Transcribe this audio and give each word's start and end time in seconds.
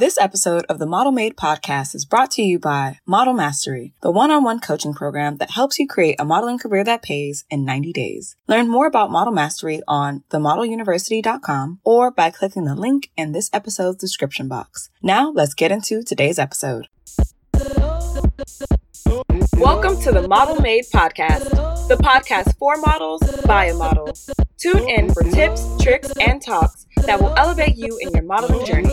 This 0.00 0.16
episode 0.16 0.64
of 0.70 0.78
the 0.78 0.86
Model 0.86 1.12
Made 1.12 1.36
podcast 1.36 1.94
is 1.94 2.06
brought 2.06 2.30
to 2.30 2.42
you 2.42 2.58
by 2.58 3.00
Model 3.04 3.34
Mastery, 3.34 3.92
the 4.00 4.10
one-on-one 4.10 4.60
coaching 4.60 4.94
program 4.94 5.36
that 5.36 5.50
helps 5.50 5.78
you 5.78 5.86
create 5.86 6.16
a 6.18 6.24
modeling 6.24 6.56
career 6.56 6.82
that 6.84 7.02
pays 7.02 7.44
in 7.50 7.66
90 7.66 7.92
days. 7.92 8.34
Learn 8.48 8.70
more 8.70 8.86
about 8.86 9.10
Model 9.10 9.34
Mastery 9.34 9.82
on 9.86 10.24
themodeluniversity.com 10.30 11.80
or 11.84 12.10
by 12.10 12.30
clicking 12.30 12.64
the 12.64 12.74
link 12.74 13.10
in 13.14 13.32
this 13.32 13.50
episode's 13.52 13.98
description 13.98 14.48
box. 14.48 14.88
Now, 15.02 15.32
let's 15.32 15.52
get 15.52 15.70
into 15.70 16.02
today's 16.02 16.38
episode. 16.38 16.88
Welcome 19.58 20.00
to 20.00 20.12
the 20.12 20.24
Model 20.26 20.62
Made 20.62 20.84
podcast, 20.86 21.50
the 21.88 21.98
podcast 21.98 22.56
for 22.56 22.78
models 22.78 23.20
by 23.42 23.66
a 23.66 23.74
model. 23.74 24.16
Tune 24.56 24.88
in 24.88 25.12
for 25.12 25.24
tips, 25.24 25.66
tricks, 25.82 26.10
and 26.20 26.40
talks 26.40 26.86
that 27.06 27.20
will 27.20 27.34
elevate 27.36 27.76
you 27.76 27.98
in 28.00 28.10
your 28.12 28.22
modeling 28.22 28.64
journey. 28.64 28.92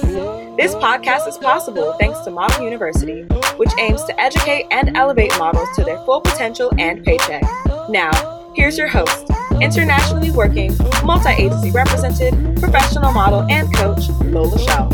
This 0.58 0.74
podcast 0.76 1.28
is 1.28 1.38
possible 1.38 1.94
thanks 2.00 2.20
to 2.22 2.32
Model 2.32 2.64
University, 2.64 3.24
which 3.58 3.72
aims 3.80 4.04
to 4.06 4.20
educate 4.20 4.66
and 4.72 4.96
elevate 4.98 5.32
models 5.38 5.70
to 5.76 5.84
their 5.84 5.98
full 6.06 6.22
potential 6.22 6.72
and 6.78 7.04
paycheck. 7.04 7.44
Now, 7.90 8.52
here's 8.56 8.78
your 8.78 8.88
host, 8.88 9.30
internationally 9.62 10.32
working, 10.32 10.76
multi 11.04 11.30
agency 11.30 11.72
represented, 11.72 12.34
professional 12.60 13.12
model, 13.12 13.46
and 13.50 13.74
coach, 13.76 14.10
Lola 14.26 14.58
Chél. 14.58 14.90